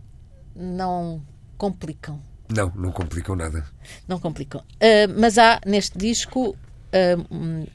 não 0.54 1.22
complicam 1.58 2.22
não 2.48 2.72
não 2.76 2.92
complicam 2.92 3.34
nada 3.34 3.66
não 4.06 4.20
complicam 4.20 4.60
uh, 4.60 5.18
mas 5.18 5.38
há 5.38 5.60
neste 5.66 5.98
disco 5.98 6.50
uh, 6.50 7.66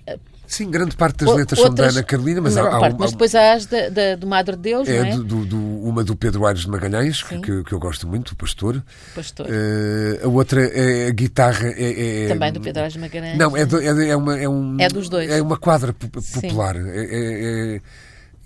Sim, 0.47 0.71
grande 0.71 0.95
parte 0.95 1.25
das 1.25 1.35
letras 1.35 1.59
Outras, 1.59 1.75
são 1.77 1.93
da 1.93 1.99
Ana 1.99 2.03
Carolina, 2.03 2.41
mas 2.41 2.55
há, 2.55 2.67
há 2.67 2.79
parte, 2.79 2.95
Mas 2.97 3.11
depois 3.11 3.35
há 3.35 3.53
as 3.53 3.65
da, 3.65 3.89
da, 3.89 4.15
do 4.15 4.25
Madre 4.25 4.55
Deus, 4.55 4.87
é, 4.87 4.99
não 4.99 5.05
é? 5.05 5.17
Do, 5.17 5.45
do, 5.45 5.57
uma 5.83 6.03
do 6.03 6.15
Pedro 6.15 6.45
Aires 6.45 6.61
de 6.61 6.69
Magalhães, 6.69 7.21
que, 7.21 7.63
que, 7.63 7.71
eu 7.71 7.79
gosto 7.79 8.07
muito, 8.07 8.31
o 8.31 8.35
Pastor. 8.35 8.81
Pastor. 9.13 9.45
Uh, 9.45 10.25
a 10.25 10.27
outra 10.27 10.61
é 10.61 11.07
a 11.07 11.11
guitarra. 11.11 11.67
É, 11.67 12.25
é, 12.25 12.27
Também 12.29 12.53
do 12.53 12.61
Pedro 12.61 12.81
Aires 12.81 12.93
de 12.93 12.99
Magalhães. 12.99 13.37
Não, 13.37 13.57
é, 13.57 13.65
do, 13.65 13.79
é, 13.79 14.09
é, 14.09 14.15
uma, 14.15 14.39
é, 14.39 14.47
um, 14.47 14.77
é 14.79 14.87
dos 14.87 15.09
dois. 15.09 15.29
É 15.29 15.41
uma 15.41 15.57
quadra 15.57 15.93
popular. 15.93 16.77
É, 16.77 16.79
é, 16.79 17.75
é, 17.75 17.81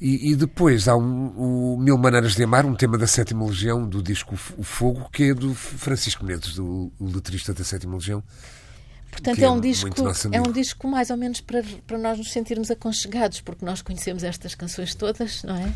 e, 0.01 0.31
e, 0.31 0.35
depois 0.35 0.87
há 0.87 0.95
um, 0.95 1.75
o 1.75 1.77
Mil 1.77 1.95
Maneiras 1.95 2.33
de 2.33 2.43
Amar, 2.43 2.65
um 2.65 2.73
tema 2.73 2.97
da 2.97 3.05
Sétima 3.05 3.45
Legião, 3.45 3.87
do 3.87 4.01
disco 4.01 4.33
O 4.57 4.63
Fogo, 4.63 5.07
que 5.13 5.25
é 5.25 5.33
do 5.35 5.53
Francisco 5.53 6.25
Menezes, 6.25 6.55
do, 6.55 6.91
letrista 6.99 7.53
da 7.53 7.63
Sétima 7.63 7.93
Legião. 7.93 8.23
Portanto, 9.11 9.39
é, 9.39 9.43
é 9.43 9.49
um, 9.49 9.59
disco, 9.59 9.89
é 10.31 10.41
um 10.41 10.51
disco 10.51 10.87
mais 10.87 11.09
ou 11.09 11.17
menos 11.17 11.41
para, 11.41 11.61
para 11.85 11.97
nós 11.97 12.17
nos 12.17 12.31
sentirmos 12.31 12.71
aconchegados, 12.71 13.41
porque 13.41 13.65
nós 13.65 13.81
conhecemos 13.81 14.23
estas 14.23 14.55
canções 14.55 14.95
todas, 14.95 15.43
não 15.43 15.57
é? 15.57 15.73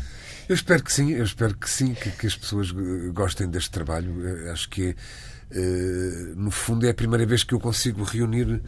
Eu 0.48 0.54
espero 0.54 0.82
que 0.82 0.90
sim, 0.92 1.10
eu 1.12 1.24
espero 1.24 1.54
que 1.54 1.68
sim, 1.68 1.92
que, 1.92 2.10
que 2.10 2.26
as 2.26 2.34
pessoas 2.34 2.70
gostem 3.12 3.48
deste 3.48 3.70
trabalho. 3.70 4.26
Eu 4.26 4.52
acho 4.52 4.70
que, 4.70 4.90
uh, 4.90 6.34
no 6.34 6.50
fundo, 6.50 6.86
é 6.86 6.90
a 6.90 6.94
primeira 6.94 7.26
vez 7.26 7.44
que 7.44 7.52
eu 7.52 7.60
consigo 7.60 8.02
reunir 8.04 8.48
uh, 8.48 8.62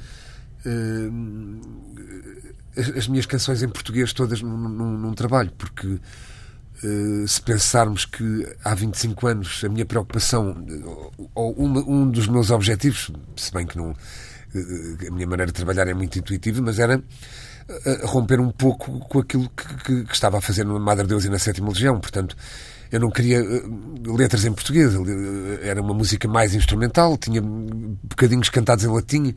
as, 2.76 2.90
as, 2.90 3.09
minhas 3.09 3.24
canções 3.24 3.62
em 3.62 3.68
português 3.68 4.12
todas 4.12 4.42
num, 4.42 4.68
num, 4.68 4.98
num 4.98 5.14
trabalho, 5.14 5.50
porque 5.57 5.87
uh, 5.87 7.26
se 7.26 7.40
pensarmos 7.40 8.04
que 8.04 8.46
há 8.62 8.74
25 8.74 9.26
anos 9.26 9.62
a 9.64 9.68
minha 9.68 9.87
preocupação, 9.87 10.62
ou 11.35 11.52
uma, 11.52 11.81
um 11.81 12.11
dos 12.11 12.26
meus 12.26 12.50
objetivos, 12.50 13.11
se 13.35 13.50
bem 13.50 13.66
que 13.66 13.78
não 13.78 13.96
a 14.55 15.11
minha 15.11 15.27
maneira 15.27 15.47
de 15.47 15.53
trabalhar 15.53 15.87
é 15.89 15.95
muito 15.95 16.19
intuitiva, 16.19 16.61
mas 16.63 16.79
era 16.79 17.03
eh, 17.69 18.01
romper 18.05 18.41
um 18.41 18.51
pouco 18.51 18.99
com 19.01 19.19
aquilo 19.19 19.49
que, 19.51 19.75
que, 19.85 20.05
que 20.05 20.15
estava 20.15 20.39
a 20.39 20.41
fazer 20.41 20.65
no 20.65 20.81
Madre 20.81 21.07
Deus 21.07 21.27
e 21.27 21.29
na 21.29 21.39
Sétima 21.39 21.69
Legião. 21.69 22.01
Portanto, 22.01 22.35
eu 22.91 22.99
não 22.99 23.11
queria 23.11 23.41
eh, 23.41 23.63
letras 24.07 24.47
em 24.47 24.53
português, 24.53 24.95
era 25.63 25.83
uma 25.83 25.93
música 25.93 26.27
mais 26.27 26.55
instrumental, 26.55 27.19
tinha 27.19 27.43
bocadinhos 27.43 28.49
cantados 28.49 28.85
em 28.85 28.89
latim. 28.89 29.35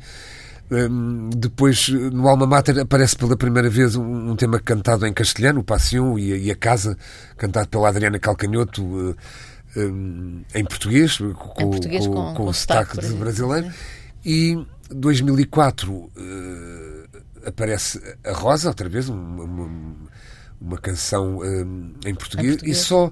Ehm, 0.71 1.29
depois, 1.35 1.89
no 1.89 2.25
Alma 2.29 2.47
Mater, 2.47 2.79
aparece 2.79 3.17
pela 3.17 3.35
primeira 3.35 3.69
vez 3.69 3.97
um, 3.97 4.33
tema 4.37 4.57
cantado 4.61 5.05
em 5.05 5.13
castelhano, 5.13 5.59
o 5.59 5.63
Passion 5.63 6.17
e 6.17 6.49
a, 6.49 6.55
Casa, 6.55 6.97
cantado 7.35 7.67
pela 7.67 7.89
Adriana 7.89 8.17
Calcanhoto 8.17 9.17
eh, 9.75 9.81
ehm, 9.81 10.43
em 10.55 10.63
português, 10.63 11.17
com, 11.17 11.61
em 11.61 11.69
português 11.69 12.07
com, 12.07 12.13
com, 12.13 12.33
com, 12.33 12.45
o 12.45 12.53
sotaque 12.53 12.95
brasileiro. 13.15 13.69
E 14.25 14.55
2004 14.93 15.93
uh, 15.93 16.11
aparece 17.45 18.01
a 18.23 18.33
Rosa, 18.33 18.69
outra 18.69 18.87
vez, 18.89 19.09
uma, 19.09 19.43
uma, 19.43 19.95
uma 20.59 20.77
canção 20.77 21.37
uh, 21.37 21.43
em, 22.05 22.15
português, 22.15 22.53
em, 22.53 22.57
português, 22.57 22.61
e 22.63 22.73
só 22.73 23.11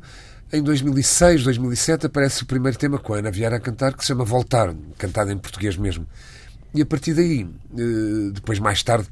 em 0.51 0.63
2006, 0.63 1.43
2007 1.43 2.07
aparece 2.07 2.43
o 2.43 2.45
primeiro 2.45 2.77
tema 2.77 2.97
com 2.97 3.13
a 3.13 3.19
Ana 3.19 3.31
Vieira 3.31 3.57
a 3.57 3.59
cantar, 3.59 3.93
que 3.93 4.01
se 4.01 4.07
chama 4.07 4.23
Voltar, 4.23 4.73
cantado 4.97 5.31
em 5.31 5.37
português 5.37 5.77
mesmo. 5.77 6.07
E 6.73 6.81
a 6.81 6.85
partir 6.85 7.13
daí, 7.13 7.43
uh, 7.43 8.31
depois 8.31 8.59
mais 8.59 8.81
tarde, 8.83 9.07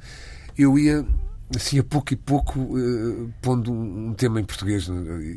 eu 0.57 0.77
ia 0.77 1.05
assim 1.55 1.79
a 1.79 1.83
pouco 1.83 2.13
e 2.13 2.15
pouco 2.15 2.59
uh, 2.59 3.33
pondo 3.41 3.71
um, 3.71 4.09
um, 4.09 4.13
tema 4.13 4.39
em 4.39 4.43
português 4.43 4.89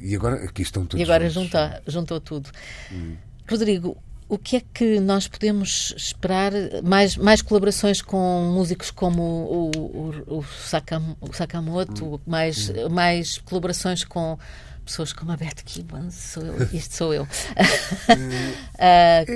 e 0.02 0.14
agora 0.16 0.44
aqui 0.44 0.62
estão 0.62 0.84
todos 0.84 1.00
e 1.00 1.04
agora 1.04 1.30
juntou, 1.30 1.60
juntou 1.86 2.20
tudo 2.20 2.50
hum. 2.90 3.14
Rodrigo 3.48 3.96
o 4.30 4.38
que 4.38 4.56
é 4.58 4.62
que 4.72 5.00
nós 5.00 5.26
podemos 5.26 5.92
esperar? 5.96 6.52
Mais, 6.84 7.16
mais 7.16 7.42
colaborações 7.42 8.00
com 8.00 8.52
músicos 8.54 8.92
como 8.92 9.22
o, 9.22 9.70
o, 9.76 10.38
o, 10.38 10.44
Sakam, 10.44 11.16
o 11.20 11.32
Sakamoto, 11.32 12.20
mais, 12.24 12.70
mais 12.88 13.38
colaborações 13.38 14.04
com 14.04 14.38
pessoas 14.84 15.12
como 15.12 15.32
a 15.32 15.36
Beth 15.36 15.64
Gibbons, 15.66 16.14
sou 16.14 16.44
eu, 16.44 16.68
isto 16.72 16.94
sou 16.94 17.12
eu. 17.12 17.24
uh, 17.24 17.26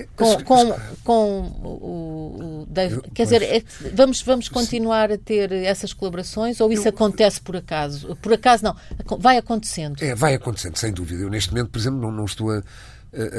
com, 0.16 0.44
com, 0.44 0.76
com 1.02 1.40
o, 1.64 2.62
o 2.62 2.66
Dave. 2.68 3.00
Quer 3.12 3.24
dizer, 3.24 3.42
é, 3.42 3.62
vamos, 3.92 4.22
vamos 4.22 4.48
continuar 4.48 5.10
a 5.10 5.18
ter 5.18 5.50
essas 5.50 5.92
colaborações 5.92 6.60
ou 6.60 6.72
isso 6.72 6.86
eu, 6.86 6.90
acontece 6.90 7.40
por 7.40 7.56
acaso? 7.56 8.14
Por 8.16 8.32
acaso 8.32 8.62
não, 8.62 8.76
vai 9.18 9.38
acontecendo. 9.38 10.00
É, 10.02 10.14
vai 10.14 10.34
acontecendo, 10.34 10.76
sem 10.76 10.92
dúvida. 10.92 11.22
Eu 11.22 11.30
neste 11.30 11.50
momento, 11.52 11.70
por 11.70 11.78
exemplo, 11.78 12.00
não, 12.00 12.12
não 12.12 12.24
estou 12.24 12.52
a, 12.52 12.62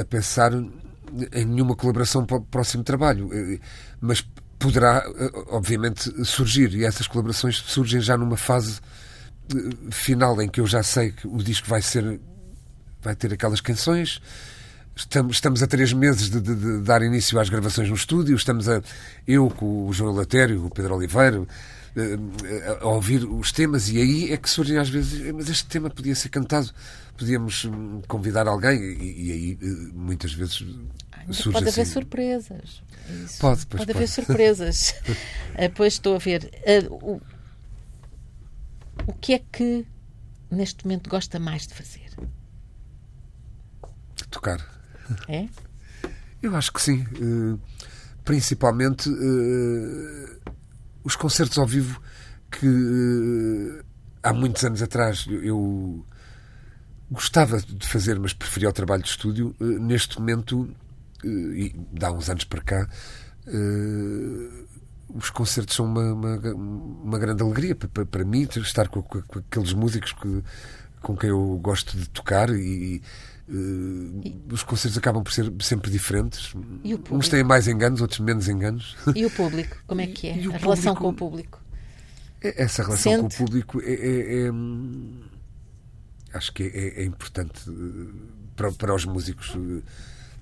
a 0.00 0.04
pensar 0.04 0.52
em 1.32 1.44
nenhuma 1.44 1.76
colaboração 1.76 2.24
para 2.24 2.36
o 2.36 2.40
próximo 2.40 2.82
trabalho, 2.82 3.30
eh, 3.32 3.58
mas 4.00 4.24
poderá, 4.58 5.04
eh, 5.18 5.30
obviamente, 5.48 6.24
surgir. 6.24 6.74
E 6.74 6.84
essas 6.84 7.06
colaborações 7.06 7.56
surgem 7.56 8.00
já 8.00 8.16
numa 8.16 8.36
fase 8.36 8.80
eh, 9.54 9.56
final 9.90 10.40
em 10.40 10.48
que 10.48 10.60
eu 10.60 10.66
já 10.66 10.82
sei 10.82 11.12
que 11.12 11.26
o 11.26 11.38
disco 11.38 11.68
vai 11.68 11.82
ser. 11.82 12.20
vai 13.02 13.14
ter 13.14 13.32
aquelas 13.32 13.60
canções. 13.60 14.20
Estamos, 14.94 15.36
estamos 15.36 15.62
a 15.62 15.66
três 15.66 15.92
meses 15.92 16.30
de, 16.30 16.40
de, 16.40 16.54
de 16.54 16.80
dar 16.80 17.02
início 17.02 17.38
às 17.38 17.48
gravações 17.48 17.88
no 17.88 17.94
estúdio. 17.94 18.34
Estamos 18.34 18.68
a. 18.68 18.82
eu 19.26 19.50
com 19.50 19.88
o 19.88 19.92
João 19.92 20.14
Latério, 20.14 20.64
o 20.64 20.70
Pedro 20.70 20.96
Oliveira 20.96 21.46
a 22.80 22.86
ouvir 22.86 23.24
os 23.24 23.52
temas 23.52 23.88
e 23.88 23.98
aí 23.98 24.32
é 24.32 24.36
que 24.36 24.50
surgem 24.50 24.76
às 24.76 24.88
vezes 24.88 25.32
mas 25.32 25.48
este 25.48 25.66
tema 25.66 25.88
podia 25.88 26.14
ser 26.14 26.28
cantado 26.28 26.70
podíamos 27.16 27.64
hum, 27.64 28.02
convidar 28.06 28.46
alguém 28.46 28.78
e, 28.78 29.28
e 29.28 29.32
aí 29.32 29.58
muitas 29.94 30.32
vezes 30.34 30.64
surge 31.30 31.52
pode 31.52 31.68
assim. 31.68 31.80
haver 31.80 31.86
surpresas 31.86 32.82
Isso. 33.24 33.38
pode, 33.40 33.66
pode, 33.66 33.86
pode 33.86 33.90
haver 33.92 34.08
surpresas. 34.08 34.94
Depois 35.58 35.94
estou 35.94 36.16
a 36.16 36.18
ver. 36.18 36.50
Uh, 36.90 36.94
o, 36.94 37.22
o 39.06 39.12
que 39.14 39.34
é 39.34 39.38
que 39.38 39.86
neste 40.50 40.84
momento 40.84 41.08
gosta 41.08 41.38
mais 41.38 41.66
de 41.66 41.74
fazer? 41.74 42.10
Tocar. 44.30 44.66
É? 45.28 45.48
Eu 46.42 46.54
acho 46.56 46.72
que 46.72 46.82
sim. 46.82 47.06
Principalmente 48.24 49.08
os 51.06 51.14
concertos 51.14 51.56
ao 51.56 51.66
vivo 51.66 52.02
que 52.50 52.66
uh, 52.66 53.84
há 54.20 54.32
muitos 54.32 54.64
anos 54.64 54.82
atrás 54.82 55.24
eu, 55.28 56.04
gostava 57.08 57.60
de 57.60 57.86
fazer, 57.86 58.18
mas 58.18 58.32
preferia 58.32 58.68
o 58.68 58.72
trabalho 58.72 59.04
de 59.04 59.10
estúdio. 59.10 59.54
Uh, 59.60 59.78
neste 59.78 60.18
momento, 60.18 60.62
uh, 61.24 61.26
e 61.26 61.72
dá 61.92 62.10
uns 62.10 62.28
anos 62.28 62.42
para 62.42 62.60
cá, 62.60 62.88
os 65.14 65.30
concertos 65.30 65.76
são 65.76 65.86
uma, 65.86 66.12
uma, 66.12 66.36
uma 66.54 67.18
grande 67.20 67.40
alegria 67.40 67.76
para, 67.76 68.04
para, 68.04 68.24
mim, 68.24 68.48
estar 68.56 68.88
com, 68.88 69.00
com, 69.00 69.22
com, 69.22 69.38
aqueles 69.38 69.72
músicos 69.72 70.12
que, 70.12 70.42
com 71.00 71.16
quem 71.16 71.30
eu 71.30 71.56
gosto 71.62 71.96
de 71.96 72.08
tocar 72.08 72.50
e, 72.50 73.00
Uh, 73.48 74.52
os 74.52 74.64
concertos 74.64 74.98
acabam 74.98 75.22
por 75.22 75.32
ser 75.32 75.52
sempre 75.60 75.90
diferentes. 75.90 76.52
Uns 77.10 77.28
têm 77.28 77.44
mais 77.44 77.68
enganos, 77.68 78.00
outros 78.00 78.18
menos 78.20 78.48
enganos. 78.48 78.96
E 79.14 79.24
o 79.24 79.30
público? 79.30 79.76
Como 79.86 80.00
é 80.00 80.06
que 80.08 80.28
é? 80.28 80.32
a 80.52 80.58
relação 80.58 80.94
com 80.96 81.08
o 81.08 81.14
público? 81.14 81.60
É, 82.42 82.64
essa 82.64 82.82
relação 82.82 83.12
Sente? 83.12 83.20
com 83.20 83.26
o 83.26 83.46
público 83.46 83.80
é, 83.80 83.92
é, 83.92 84.46
é 84.46 84.52
acho 86.36 86.52
que 86.52 86.64
é, 86.64 87.02
é 87.02 87.04
importante 87.04 87.60
eh, 87.68 88.12
para, 88.54 88.72
para, 88.72 88.94
os 88.94 89.04
músicos 89.04 89.54
eh, 89.56 89.82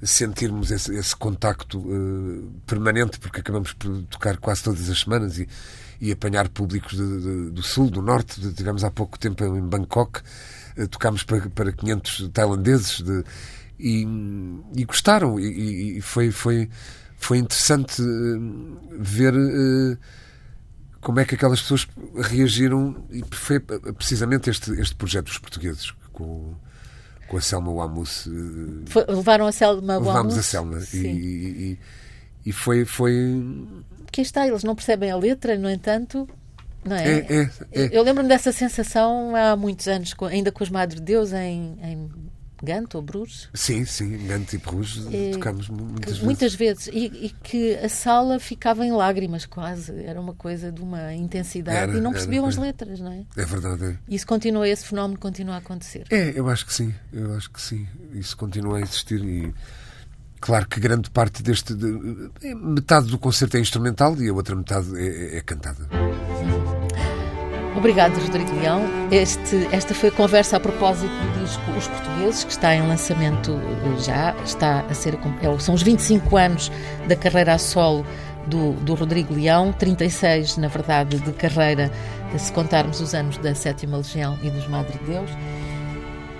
sentirmos 0.02 0.70
esse, 0.70 0.94
esse 0.94 1.16
contacto 1.16 1.78
uh, 1.78 2.52
permanente, 2.66 3.18
porque 3.18 3.40
acabamos 3.40 3.72
por 3.72 4.02
tocar 4.02 4.36
quase 4.36 4.62
todas 4.62 4.90
as 4.90 5.00
semanas 5.00 5.38
e, 5.38 5.48
e 6.00 6.12
apanhar 6.12 6.48
públicos 6.48 6.92
de, 6.96 7.20
de, 7.20 7.50
do 7.50 7.62
Sul, 7.62 7.90
do 7.90 8.02
Norte. 8.02 8.52
Tivemos 8.52 8.84
há 8.84 8.90
pouco 8.90 9.18
tempo 9.18 9.42
em 9.44 9.62
Bangkok 9.62 10.20
tocámos 10.90 11.22
para, 11.22 11.48
para 11.50 11.72
500 11.72 12.30
tailandeses 12.32 13.00
de, 13.00 13.24
e, 13.78 14.06
e 14.76 14.84
gostaram 14.84 15.38
e, 15.38 15.98
e, 15.98 16.00
foi, 16.00 16.30
foi, 16.30 16.68
foi 17.16 17.38
interessante 17.38 18.00
eh, 18.02 18.94
ver 18.98 19.34
uh, 19.34 19.98
como 21.00 21.20
é 21.20 21.24
que 21.24 21.34
aquelas 21.34 21.60
pessoas 21.60 21.86
reagiram 22.16 23.04
e 23.10 23.22
foi 23.30 23.60
precisamente 23.60 24.48
este, 24.48 24.72
este 24.80 24.94
projeto 24.94 25.26
dos 25.26 25.38
portugueses 25.38 25.92
com, 26.12 26.54
com 27.28 27.36
a 27.36 27.40
Selma 27.40 27.72
Wamus. 27.72 28.26
Levaram 29.08 29.46
a 29.46 29.52
Selma 29.52 29.94
Wamus? 29.94 30.06
Levámos 30.06 30.38
a 30.38 30.42
Selma 30.42 30.78
e, 30.94 30.96
e, 30.96 31.78
e, 32.46 32.52
foi, 32.52 32.84
foi... 32.84 33.12
Que 34.10 34.22
está, 34.22 34.46
eles 34.46 34.64
não 34.64 34.74
percebem 34.74 35.10
a 35.10 35.16
letra, 35.16 35.58
no 35.58 35.68
entanto 35.68 36.28
não 36.84 36.96
é? 36.96 37.18
É, 37.18 37.26
é, 37.28 37.50
é. 37.72 37.88
Eu 37.92 38.02
lembro-me 38.02 38.28
dessa 38.28 38.52
sensação 38.52 39.34
há 39.36 39.56
muitos 39.56 39.88
anos, 39.88 40.14
ainda 40.30 40.50
com 40.52 40.62
os 40.62 40.70
Madre 40.70 40.96
de 40.96 41.02
Deus 41.02 41.32
em, 41.32 41.76
em 41.82 42.10
Gante 42.62 42.96
ou 42.96 43.02
Bruges. 43.02 43.48
Sim, 43.52 43.84
sim, 43.84 44.26
Gante 44.26 44.56
e 44.56 44.58
Bruges 44.58 45.06
É, 45.12 45.32
tocámos 45.32 45.68
muitas 45.68 46.04
vezes. 46.12 46.22
Muitas 46.22 46.54
vezes. 46.54 46.86
E, 46.86 47.06
e 47.26 47.30
que 47.42 47.74
a 47.76 47.88
sala 47.90 48.38
ficava 48.40 48.86
em 48.86 48.92
lágrimas 48.92 49.44
quase. 49.44 49.92
Era 50.04 50.18
uma 50.20 50.32
coisa 50.34 50.72
de 50.72 50.80
uma 50.80 51.12
intensidade 51.12 51.76
Era, 51.76 51.92
e 51.92 52.00
não 52.00 52.10
era, 52.10 52.12
percebiam 52.12 52.46
as 52.46 52.54
era. 52.56 52.62
letras, 52.66 53.00
não 53.00 53.12
é? 53.12 53.24
É 53.36 53.44
verdade. 53.44 53.84
É. 53.84 53.96
E 54.08 54.14
isso 54.14 54.26
continua, 54.26 54.66
esse 54.66 54.86
fenómeno 54.86 55.18
continua 55.20 55.56
a 55.56 55.58
acontecer. 55.58 56.04
É, 56.10 56.32
eu 56.38 56.48
acho 56.48 56.64
que 56.64 56.72
sim, 56.72 56.94
eu 57.12 57.34
acho 57.34 57.50
que 57.50 57.60
sim. 57.60 57.86
Isso 58.14 58.34
continua 58.36 58.78
a 58.78 58.80
existir 58.80 59.22
e 59.22 59.52
claro 60.40 60.66
que 60.66 60.80
grande 60.80 61.10
parte 61.10 61.42
deste 61.42 61.74
de- 61.74 62.30
é, 62.42 62.54
metade 62.54 63.08
do 63.08 63.18
concerto 63.18 63.56
é 63.58 63.60
instrumental 63.60 64.16
e 64.22 64.28
a 64.28 64.32
outra 64.32 64.54
metade 64.56 64.86
é, 64.96 65.34
é- 65.34 65.36
é 65.38 65.40
cantada. 65.42 65.86
Obrigado, 67.76 68.14
Rodrigo 68.20 68.54
Leão. 68.54 68.82
Este, 69.10 69.68
esta 69.72 69.94
foi 69.94 70.08
a 70.08 70.12
conversa 70.12 70.56
a 70.56 70.60
propósito 70.60 71.10
do 71.10 71.44
disco 71.44 71.62
Os 71.76 71.88
Portugueses, 71.88 72.44
que 72.44 72.52
está 72.52 72.74
em 72.74 72.86
lançamento 72.86 73.50
eh, 73.52 74.00
já, 74.00 74.34
está 74.44 74.84
a 74.88 74.94
ser, 74.94 75.14
é, 75.14 75.58
são 75.58 75.74
os 75.74 75.82
25 75.82 76.36
anos 76.36 76.70
da 77.08 77.16
carreira 77.16 77.54
a 77.54 77.58
solo 77.58 78.06
do, 78.46 78.72
do 78.74 78.94
Rodrigo 78.94 79.34
Leão, 79.34 79.72
36, 79.72 80.56
na 80.56 80.68
verdade, 80.68 81.18
de 81.18 81.32
carreira, 81.32 81.90
se 82.38 82.52
contarmos 82.52 83.00
os 83.00 83.14
anos 83.14 83.38
da 83.38 83.54
Sétima 83.54 83.96
Legião 83.96 84.38
e 84.42 84.50
dos 84.50 84.68
Madre 84.68 84.98
de 84.98 85.04
Deus. 85.04 85.30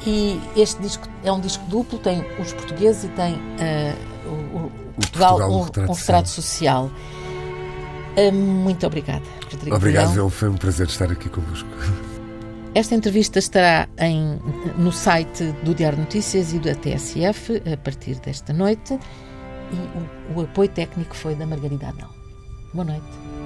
E 0.07 0.41
este 0.57 0.81
disco 0.83 1.09
é 1.25 1.33
um 1.33 1.41
disco 1.41 1.65
duplo, 1.67 1.99
tem 1.99 2.25
os 2.39 2.53
portugueses 2.53 3.05
e 3.05 3.09
tem 3.09 3.41
eh, 3.59 3.95
o, 4.27 4.67
o 4.67 4.73
Portugal, 4.97 5.39
Portugal, 5.39 5.51
um 5.51 5.61
um, 5.61 5.63
retrato 5.63 5.93
retrato 5.93 6.29
social. 6.29 6.91
Eh, 8.17 8.31
muito 8.31 8.87
obrigada, 8.87 9.23
Obrigado. 9.73 10.15
João, 10.15 10.31
foi 10.31 10.49
um 10.49 10.57
prazer 10.57 10.87
estar 10.87 11.11
aqui 11.11 11.29
convosco. 11.29 11.69
Esta 12.75 12.95
entrevista 12.95 13.39
estará 13.39 13.89
em, 13.99 14.39
no 14.77 14.91
site 14.91 15.53
do 15.63 15.75
Diário 15.75 15.99
Notícias 15.99 16.53
e 16.53 16.59
da 16.59 16.75
TSF 16.75 17.63
a 17.73 17.77
partir 17.77 18.17
desta 18.17 18.53
noite 18.53 18.99
e 19.73 20.33
o, 20.37 20.41
o 20.41 20.45
apoio 20.45 20.69
técnico 20.69 21.15
foi 21.15 21.35
da 21.35 21.47
Margarida 21.47 21.89
Anão. 21.89 22.09
Boa 22.73 22.85
noite. 22.85 23.44